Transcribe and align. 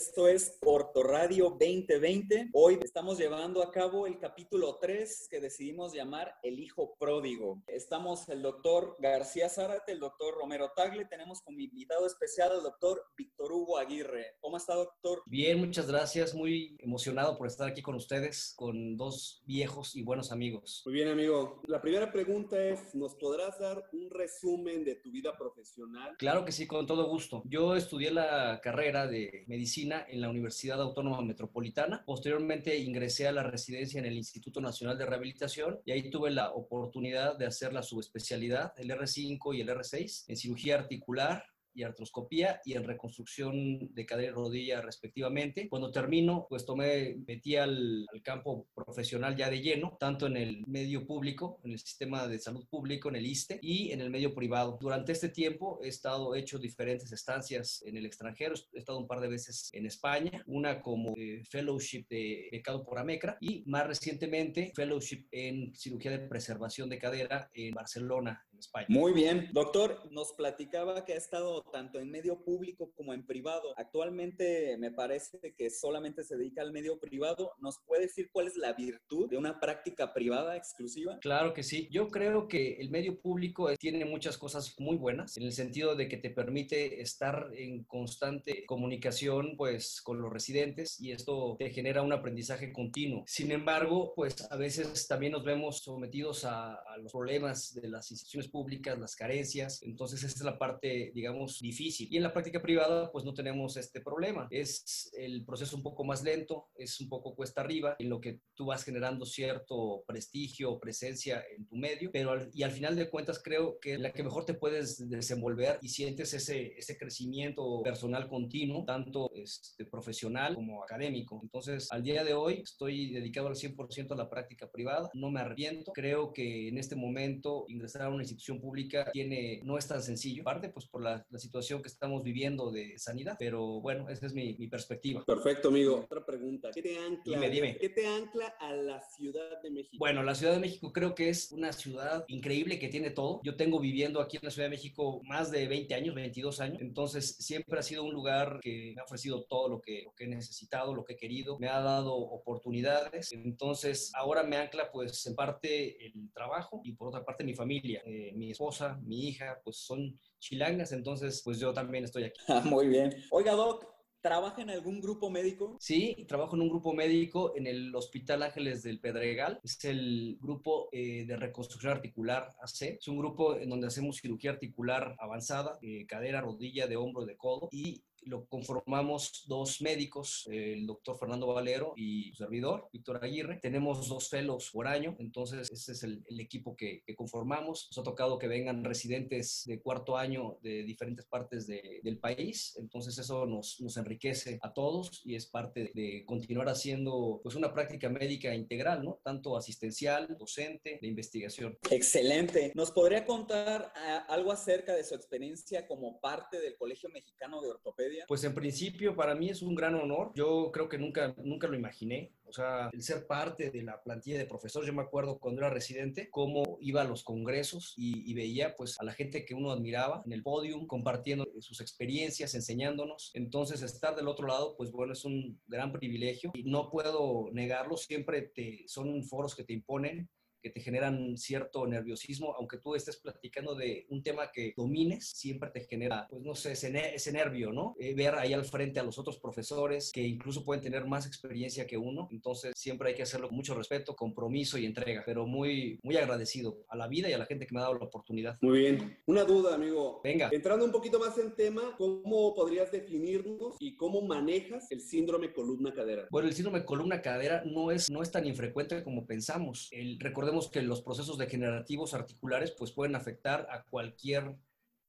Esto 0.00 0.28
es 0.28 0.58
Radio 0.94 1.50
2020. 1.60 2.48
Hoy 2.54 2.78
estamos 2.82 3.18
llevando 3.18 3.62
a 3.62 3.70
cabo 3.70 4.06
el 4.06 4.18
capítulo 4.18 4.78
3 4.80 5.28
que 5.30 5.40
decidimos 5.40 5.92
llamar 5.92 6.36
El 6.42 6.58
Hijo 6.58 6.96
Pródigo. 6.98 7.62
Estamos 7.66 8.26
el 8.30 8.40
doctor 8.40 8.96
García 8.98 9.50
Zárate, 9.50 9.92
el 9.92 10.00
doctor 10.00 10.36
Romero 10.40 10.72
Tagle. 10.74 11.04
Tenemos 11.04 11.42
como 11.42 11.60
invitado 11.60 12.06
especial 12.06 12.50
al 12.50 12.62
doctor 12.62 13.04
Víctor 13.14 13.52
Hugo 13.52 13.76
Aguirre. 13.76 14.36
¿Cómo 14.40 14.56
está, 14.56 14.74
doctor? 14.74 15.22
Bien, 15.26 15.58
muchas 15.58 15.86
gracias. 15.86 16.34
Muy 16.34 16.78
emocionado 16.78 17.36
por 17.36 17.46
estar 17.46 17.68
aquí 17.68 17.82
con 17.82 17.94
ustedes, 17.94 18.54
con 18.56 18.96
dos 18.96 19.42
viejos 19.44 19.94
y 19.96 20.02
buenos 20.02 20.32
amigos. 20.32 20.80
Muy 20.86 20.94
bien, 20.94 21.08
amigo. 21.08 21.60
La 21.66 21.82
primera 21.82 22.10
pregunta 22.10 22.58
es, 22.64 22.94
¿nos 22.94 23.16
podrás 23.16 23.58
dar 23.58 23.86
un 23.92 24.08
resumen 24.08 24.82
de 24.82 24.94
tu 24.94 25.10
vida 25.10 25.36
profesional? 25.36 26.16
Claro 26.16 26.46
que 26.46 26.52
sí, 26.52 26.66
con 26.66 26.86
todo 26.86 27.06
gusto. 27.06 27.42
Yo 27.44 27.76
estudié 27.76 28.10
la 28.10 28.62
carrera 28.62 29.06
de 29.06 29.44
medicina 29.46 29.89
en 29.92 30.20
la 30.20 30.28
Universidad 30.28 30.80
Autónoma 30.80 31.20
Metropolitana. 31.22 32.02
Posteriormente 32.04 32.78
ingresé 32.78 33.26
a 33.26 33.32
la 33.32 33.42
residencia 33.42 33.98
en 33.98 34.06
el 34.06 34.16
Instituto 34.16 34.60
Nacional 34.60 34.96
de 34.96 35.06
Rehabilitación 35.06 35.80
y 35.84 35.92
ahí 35.92 36.10
tuve 36.10 36.30
la 36.30 36.50
oportunidad 36.52 37.36
de 37.36 37.46
hacer 37.46 37.72
la 37.72 37.82
subespecialidad, 37.82 38.72
el 38.76 38.90
R5 38.90 39.56
y 39.56 39.60
el 39.60 39.68
R6, 39.68 40.24
en 40.28 40.36
cirugía 40.36 40.76
articular, 40.76 41.44
y 41.74 41.82
artroscopía 41.82 42.60
y 42.64 42.74
en 42.74 42.84
reconstrucción 42.84 43.94
de 43.94 44.06
cadera 44.06 44.30
y 44.30 44.34
rodilla 44.34 44.80
respectivamente. 44.80 45.68
Cuando 45.68 45.90
termino, 45.90 46.46
pues 46.48 46.64
tomé, 46.64 47.16
metí 47.26 47.56
al, 47.56 48.06
campo 48.22 48.66
profesional 48.74 49.34
ya 49.34 49.48
de 49.48 49.62
lleno, 49.62 49.96
tanto 49.98 50.26
en 50.26 50.36
el 50.36 50.62
medio 50.66 51.06
público, 51.06 51.58
en 51.64 51.72
el 51.72 51.78
sistema 51.78 52.28
de 52.28 52.38
salud 52.38 52.66
público, 52.68 53.08
en 53.08 53.16
el 53.16 53.26
ISTE 53.26 53.58
y 53.62 53.92
en 53.92 54.00
el 54.00 54.10
medio 54.10 54.34
privado. 54.34 54.78
Durante 54.80 55.12
este 55.12 55.30
tiempo 55.30 55.80
he 55.82 55.88
estado 55.88 56.34
hecho 56.34 56.58
diferentes 56.58 57.10
estancias 57.12 57.82
en 57.86 57.96
el 57.96 58.04
extranjero, 58.04 58.54
he 58.72 58.78
estado 58.78 58.98
un 58.98 59.06
par 59.06 59.20
de 59.20 59.28
veces 59.28 59.70
en 59.72 59.86
España, 59.86 60.42
una 60.46 60.82
como 60.82 61.14
eh, 61.16 61.42
fellowship 61.48 62.06
de 62.08 62.48
becado 62.52 62.84
por 62.84 62.98
AMECRA 62.98 63.38
y 63.40 63.62
más 63.66 63.86
recientemente 63.86 64.72
fellowship 64.74 65.26
en 65.30 65.74
cirugía 65.74 66.10
de 66.10 66.18
preservación 66.18 66.88
de 66.88 66.98
cadera 66.98 67.50
en 67.54 67.74
Barcelona, 67.74 68.46
España. 68.60 68.86
Muy 68.88 69.12
bien, 69.12 69.48
doctor, 69.52 70.00
nos 70.10 70.32
platicaba 70.32 71.04
que 71.04 71.14
ha 71.14 71.16
estado 71.16 71.62
tanto 71.62 71.98
en 71.98 72.10
medio 72.10 72.42
público 72.44 72.92
como 72.94 73.14
en 73.14 73.26
privado. 73.26 73.74
Actualmente 73.76 74.76
me 74.78 74.90
parece 74.90 75.54
que 75.56 75.70
solamente 75.70 76.24
se 76.24 76.36
dedica 76.36 76.62
al 76.62 76.72
medio 76.72 76.98
privado. 76.98 77.52
¿Nos 77.58 77.78
puede 77.86 78.02
decir 78.02 78.30
cuál 78.32 78.46
es 78.46 78.56
la 78.56 78.72
virtud 78.72 79.28
de 79.28 79.36
una 79.36 79.60
práctica 79.60 80.12
privada 80.12 80.56
exclusiva? 80.56 81.18
Claro 81.20 81.52
que 81.52 81.62
sí. 81.62 81.88
Yo 81.90 82.08
creo 82.08 82.48
que 82.48 82.74
el 82.74 82.90
medio 82.90 83.20
público 83.20 83.74
tiene 83.76 84.04
muchas 84.04 84.38
cosas 84.38 84.74
muy 84.78 84.96
buenas 84.96 85.36
en 85.36 85.44
el 85.44 85.52
sentido 85.52 85.94
de 85.94 86.08
que 86.08 86.16
te 86.16 86.30
permite 86.30 87.00
estar 87.00 87.50
en 87.54 87.84
constante 87.84 88.64
comunicación 88.66 89.56
pues 89.56 90.00
con 90.02 90.20
los 90.20 90.32
residentes 90.32 91.00
y 91.00 91.12
esto 91.12 91.56
te 91.58 91.70
genera 91.70 92.02
un 92.02 92.12
aprendizaje 92.12 92.72
continuo. 92.72 93.24
Sin 93.26 93.50
embargo, 93.52 94.12
pues 94.14 94.50
a 94.50 94.56
veces 94.56 95.06
también 95.06 95.32
nos 95.32 95.44
vemos 95.44 95.78
sometidos 95.78 96.44
a, 96.44 96.74
a 96.74 96.96
los 96.98 97.12
problemas 97.12 97.74
de 97.74 97.88
las 97.88 98.10
instituciones 98.10 98.49
públicas, 98.50 98.98
las 98.98 99.16
carencias. 99.16 99.82
Entonces 99.82 100.22
esa 100.22 100.34
es 100.34 100.44
la 100.44 100.58
parte, 100.58 101.12
digamos, 101.14 101.60
difícil. 101.60 102.08
Y 102.10 102.16
en 102.16 102.22
la 102.22 102.32
práctica 102.32 102.62
privada, 102.62 103.10
pues 103.12 103.24
no 103.24 103.34
tenemos 103.34 103.76
este 103.76 104.00
problema. 104.00 104.48
Es 104.50 105.10
el 105.16 105.44
proceso 105.44 105.76
un 105.76 105.82
poco 105.82 106.04
más 106.04 106.22
lento, 106.22 106.68
es 106.76 107.00
un 107.00 107.08
poco 107.08 107.34
cuesta 107.34 107.60
arriba, 107.60 107.96
en 107.98 108.08
lo 108.08 108.20
que 108.20 108.40
tú 108.54 108.66
vas 108.66 108.84
generando 108.84 109.24
cierto 109.24 110.04
prestigio, 110.06 110.78
presencia 110.78 111.42
en 111.56 111.66
tu 111.66 111.76
medio, 111.76 112.10
pero 112.12 112.32
al, 112.32 112.50
y 112.52 112.62
al 112.62 112.72
final 112.72 112.96
de 112.96 113.08
cuentas 113.08 113.40
creo 113.42 113.78
que 113.80 113.98
la 113.98 114.12
que 114.12 114.22
mejor 114.22 114.44
te 114.44 114.54
puedes 114.54 115.08
desenvolver 115.08 115.78
y 115.82 115.88
sientes 115.88 116.34
ese, 116.34 116.74
ese 116.76 116.96
crecimiento 116.96 117.82
personal 117.82 118.28
continuo, 118.28 118.84
tanto 118.84 119.30
este, 119.34 119.84
profesional 119.84 120.54
como 120.54 120.82
académico. 120.82 121.40
Entonces, 121.42 121.90
al 121.90 122.02
día 122.02 122.24
de 122.24 122.34
hoy 122.34 122.60
estoy 122.62 123.12
dedicado 123.12 123.48
al 123.48 123.54
100% 123.54 124.12
a 124.12 124.16
la 124.16 124.28
práctica 124.28 124.70
privada, 124.70 125.10
no 125.14 125.30
me 125.30 125.40
arrepiento. 125.40 125.92
Creo 125.92 126.32
que 126.32 126.68
en 126.68 126.78
este 126.78 126.96
momento 126.96 127.64
ingresar 127.68 128.02
a 128.02 128.08
una 128.08 128.22
institución 128.22 128.39
pública 128.60 129.10
tiene, 129.12 129.60
no 129.64 129.78
es 129.78 129.86
tan 129.86 130.02
sencillo, 130.02 130.42
aparte 130.42 130.68
pues 130.68 130.86
por 130.86 131.02
la, 131.02 131.26
la 131.28 131.38
situación 131.38 131.82
que 131.82 131.88
estamos 131.88 132.22
viviendo 132.22 132.70
de 132.70 132.98
sanidad, 132.98 133.36
pero 133.38 133.80
bueno, 133.80 134.08
esa 134.08 134.26
es 134.26 134.34
mi, 134.34 134.56
mi 134.58 134.68
perspectiva. 134.68 135.24
Perfecto, 135.24 135.68
amigo. 135.68 136.00
Otra 136.04 136.24
pregunta. 136.24 136.70
¿Qué 136.72 136.82
te 136.82 136.98
ancla? 136.98 137.22
Dime, 137.24 137.50
dime. 137.50 137.76
¿Qué 137.76 137.88
te 137.88 138.06
ancla 138.06 138.46
a 138.58 138.72
la 138.72 139.00
Ciudad 139.00 139.60
de 139.62 139.70
México? 139.70 139.96
Bueno, 139.98 140.22
la 140.22 140.34
Ciudad 140.34 140.54
de 140.54 140.60
México 140.60 140.92
creo 140.92 141.14
que 141.14 141.28
es 141.28 141.52
una 141.52 141.72
ciudad 141.72 142.24
increíble 142.28 142.78
que 142.78 142.88
tiene 142.88 143.10
todo. 143.10 143.40
Yo 143.44 143.56
tengo 143.56 143.80
viviendo 143.80 144.20
aquí 144.20 144.36
en 144.36 144.44
la 144.44 144.50
Ciudad 144.50 144.66
de 144.66 144.76
México 144.76 145.20
más 145.24 145.50
de 145.50 145.66
20 145.66 145.94
años, 145.94 146.14
22 146.14 146.60
años, 146.60 146.78
entonces 146.80 147.36
siempre 147.36 147.78
ha 147.78 147.82
sido 147.82 148.04
un 148.04 148.12
lugar 148.12 148.60
que 148.62 148.92
me 148.94 149.00
ha 149.00 149.04
ofrecido 149.04 149.44
todo 149.44 149.68
lo 149.68 149.80
que, 149.80 150.02
lo 150.04 150.14
que 150.14 150.24
he 150.24 150.28
necesitado, 150.28 150.94
lo 150.94 151.04
que 151.04 151.14
he 151.14 151.16
querido, 151.16 151.58
me 151.58 151.68
ha 151.68 151.80
dado 151.80 152.14
oportunidades, 152.14 153.32
entonces 153.32 154.10
ahora 154.14 154.42
me 154.42 154.56
ancla 154.56 154.90
pues 154.90 155.26
en 155.26 155.34
parte 155.34 156.04
el 156.06 156.30
trabajo 156.32 156.80
y 156.84 156.92
por 156.92 157.08
otra 157.08 157.24
parte 157.24 157.44
mi 157.44 157.54
familia, 157.54 158.02
eh, 158.04 158.29
mi 158.34 158.50
esposa, 158.50 158.98
mi 159.04 159.28
hija, 159.28 159.60
pues 159.64 159.78
son 159.78 160.18
chilangas, 160.38 160.92
entonces 160.92 161.42
pues 161.44 161.58
yo 161.58 161.72
también 161.72 162.04
estoy 162.04 162.24
aquí. 162.24 162.40
Muy 162.64 162.88
bien. 162.88 163.14
Oiga, 163.30 163.52
Doc, 163.52 163.86
¿Trabaja 164.22 164.60
en 164.60 164.68
algún 164.68 165.00
grupo 165.00 165.30
médico? 165.30 165.78
Sí, 165.80 166.26
trabajo 166.28 166.54
en 166.54 166.62
un 166.62 166.68
grupo 166.68 166.92
médico 166.92 167.54
en 167.56 167.66
el 167.66 167.94
Hospital 167.94 168.42
Ángeles 168.42 168.82
del 168.82 169.00
Pedregal. 169.00 169.58
Es 169.62 169.82
el 169.86 170.36
grupo 170.38 170.90
eh, 170.92 171.24
de 171.26 171.36
reconstrucción 171.36 171.92
articular 171.92 172.50
AC. 172.60 172.98
Es 172.98 173.08
un 173.08 173.16
grupo 173.16 173.56
en 173.56 173.70
donde 173.70 173.86
hacemos 173.86 174.18
cirugía 174.18 174.50
articular 174.50 175.16
avanzada, 175.18 175.78
eh, 175.80 176.04
cadera, 176.06 176.42
rodilla, 176.42 176.86
de 176.86 176.96
hombro, 176.96 177.24
de 177.24 177.38
codo. 177.38 177.70
Y 177.72 178.02
lo 178.22 178.46
conformamos 178.46 179.44
dos 179.46 179.80
médicos, 179.80 180.46
el 180.50 180.86
doctor 180.86 181.18
Fernando 181.18 181.46
Valero 181.46 181.94
y 181.96 182.30
su 182.32 182.44
servidor, 182.44 182.88
Víctor 182.92 183.22
Aguirre. 183.22 183.58
Tenemos 183.60 184.08
dos 184.08 184.28
fellows 184.28 184.70
por 184.72 184.86
año, 184.86 185.16
entonces 185.18 185.70
ese 185.70 185.92
es 185.92 186.02
el, 186.02 186.24
equipo 186.40 186.76
que, 186.76 187.02
conformamos. 187.16 187.88
Nos 187.90 187.98
ha 187.98 188.02
tocado 188.02 188.38
que 188.38 188.48
vengan 188.48 188.84
residentes 188.84 189.64
de 189.66 189.80
cuarto 189.80 190.16
año 190.16 190.58
de 190.62 190.84
diferentes 190.84 191.26
partes 191.26 191.66
del 191.66 192.18
país, 192.18 192.76
entonces 192.78 193.18
eso 193.18 193.46
nos, 193.46 193.78
enriquece 193.96 194.58
a 194.62 194.72
todos 194.72 195.20
y 195.24 195.34
es 195.34 195.46
parte 195.46 195.90
de, 195.94 196.24
continuar 196.26 196.68
haciendo 196.68 197.40
pues 197.42 197.54
una 197.54 197.72
práctica 197.72 198.08
médica 198.08 198.54
integral, 198.54 199.04
¿no? 199.04 199.20
Tanto 199.22 199.56
asistencial, 199.56 200.36
docente, 200.38 200.98
de 201.00 201.08
investigación. 201.08 201.78
Excelente. 201.90 202.72
¿Nos 202.74 202.90
podría 202.90 203.24
contar 203.24 203.92
ah, 203.94 204.26
algo 204.28 204.52
acerca 204.52 204.94
de 204.94 205.04
su 205.04 205.14
experiencia 205.14 205.86
como 205.86 206.20
parte 206.20 206.60
del 206.60 206.76
Colegio 206.76 207.10
Mexicano 207.10 207.60
de 207.60 207.70
Ortopedia? 207.70 208.09
Pues 208.26 208.44
en 208.44 208.54
principio 208.54 209.14
para 209.14 209.34
mí 209.34 209.50
es 209.50 209.62
un 209.62 209.74
gran 209.74 209.94
honor. 209.94 210.32
Yo 210.34 210.70
creo 210.72 210.88
que 210.88 210.98
nunca, 210.98 211.34
nunca 211.44 211.68
lo 211.68 211.76
imaginé. 211.76 212.32
O 212.44 212.52
sea, 212.52 212.90
el 212.92 213.02
ser 213.02 213.28
parte 213.28 213.70
de 213.70 213.82
la 213.82 214.02
plantilla 214.02 214.36
de 214.36 214.44
profesores, 214.44 214.88
yo 214.88 214.92
me 214.92 215.02
acuerdo 215.02 215.38
cuando 215.38 215.60
era 215.60 215.70
residente, 215.70 216.30
cómo 216.30 216.78
iba 216.80 217.02
a 217.02 217.04
los 217.04 217.22
congresos 217.22 217.94
y, 217.96 218.34
veía 218.34 218.74
pues 218.74 218.98
a 219.00 219.04
la 219.04 219.12
gente 219.12 219.44
que 219.44 219.54
uno 219.54 219.70
admiraba 219.70 220.22
en 220.26 220.32
el 220.32 220.42
podium, 220.42 220.86
compartiendo 220.86 221.46
sus 221.60 221.80
experiencias, 221.80 222.54
enseñándonos. 222.54 223.30
Entonces, 223.34 223.82
estar 223.82 224.16
del 224.16 224.28
otro 224.28 224.48
lado, 224.48 224.76
pues 224.76 224.90
bueno, 224.90 225.12
es 225.12 225.24
un 225.24 225.60
gran 225.68 225.92
privilegio 225.92 226.50
y 226.54 226.64
no 226.64 226.90
puedo 226.90 227.50
negarlo. 227.52 227.96
Siempre 227.96 228.42
te, 228.42 228.84
son 228.88 229.22
foros 229.24 229.54
que 229.54 229.64
te 229.64 229.72
imponen 229.72 230.28
que 230.60 230.70
te 230.70 230.80
generan 230.80 231.36
cierto 231.36 231.86
nerviosismo, 231.86 232.54
aunque 232.56 232.78
tú 232.78 232.94
estés 232.94 233.16
platicando 233.16 233.74
de 233.74 234.06
un 234.08 234.22
tema 234.22 234.50
que 234.52 234.74
domines, 234.76 235.30
siempre 235.30 235.70
te 235.70 235.80
genera, 235.80 236.26
pues 236.28 236.42
no 236.42 236.54
sé, 236.54 236.72
ese, 236.72 237.14
ese 237.14 237.32
nervio, 237.32 237.72
¿no? 237.72 237.94
Eh, 237.98 238.14
ver 238.14 238.34
ahí 238.34 238.52
al 238.52 238.64
frente 238.64 239.00
a 239.00 239.02
los 239.02 239.18
otros 239.18 239.38
profesores 239.38 240.10
que 240.12 240.22
incluso 240.22 240.64
pueden 240.64 240.82
tener 240.82 241.06
más 241.06 241.26
experiencia 241.26 241.86
que 241.86 241.96
uno, 241.96 242.28
entonces 242.30 242.72
siempre 242.76 243.10
hay 243.10 243.14
que 243.14 243.22
hacerlo 243.22 243.48
con 243.48 243.56
mucho 243.56 243.74
respeto, 243.74 244.14
compromiso 244.14 244.78
y 244.78 244.86
entrega, 244.86 245.22
pero 245.24 245.46
muy, 245.46 245.98
muy 246.02 246.16
agradecido 246.16 246.84
a 246.88 246.96
la 246.96 247.08
vida 247.08 247.28
y 247.28 247.32
a 247.32 247.38
la 247.38 247.46
gente 247.46 247.66
que 247.66 247.74
me 247.74 247.80
ha 247.80 247.84
dado 247.84 247.94
la 247.94 248.04
oportunidad. 248.04 248.58
Muy 248.60 248.80
bien. 248.80 249.18
Una 249.26 249.44
duda, 249.44 249.74
amigo. 249.74 250.20
Venga. 250.22 250.50
Entrando 250.52 250.84
un 250.84 250.92
poquito 250.92 251.18
más 251.18 251.36
en 251.38 251.54
tema, 251.54 251.94
¿cómo 251.96 252.54
podrías 252.54 252.90
definirnos 252.90 253.76
y 253.78 253.96
cómo 253.96 254.22
manejas 254.22 254.90
el 254.90 255.00
síndrome 255.00 255.52
columna-cadera? 255.52 256.28
Bueno, 256.30 256.48
el 256.48 256.54
síndrome 256.54 256.84
columna-cadera 256.84 257.62
no 257.64 257.90
es, 257.90 258.10
no 258.10 258.22
es 258.22 258.30
tan 258.30 258.46
infrecuente 258.46 259.02
como 259.02 259.26
pensamos. 259.26 259.88
El, 259.92 260.18
recordemos 260.20 260.49
que 260.70 260.82
los 260.82 261.02
procesos 261.02 261.38
degenerativos 261.38 262.14
articulares 262.14 262.72
pues 262.72 262.92
pueden 262.92 263.14
afectar 263.14 263.66
a 263.70 263.84
cualquier 263.84 264.56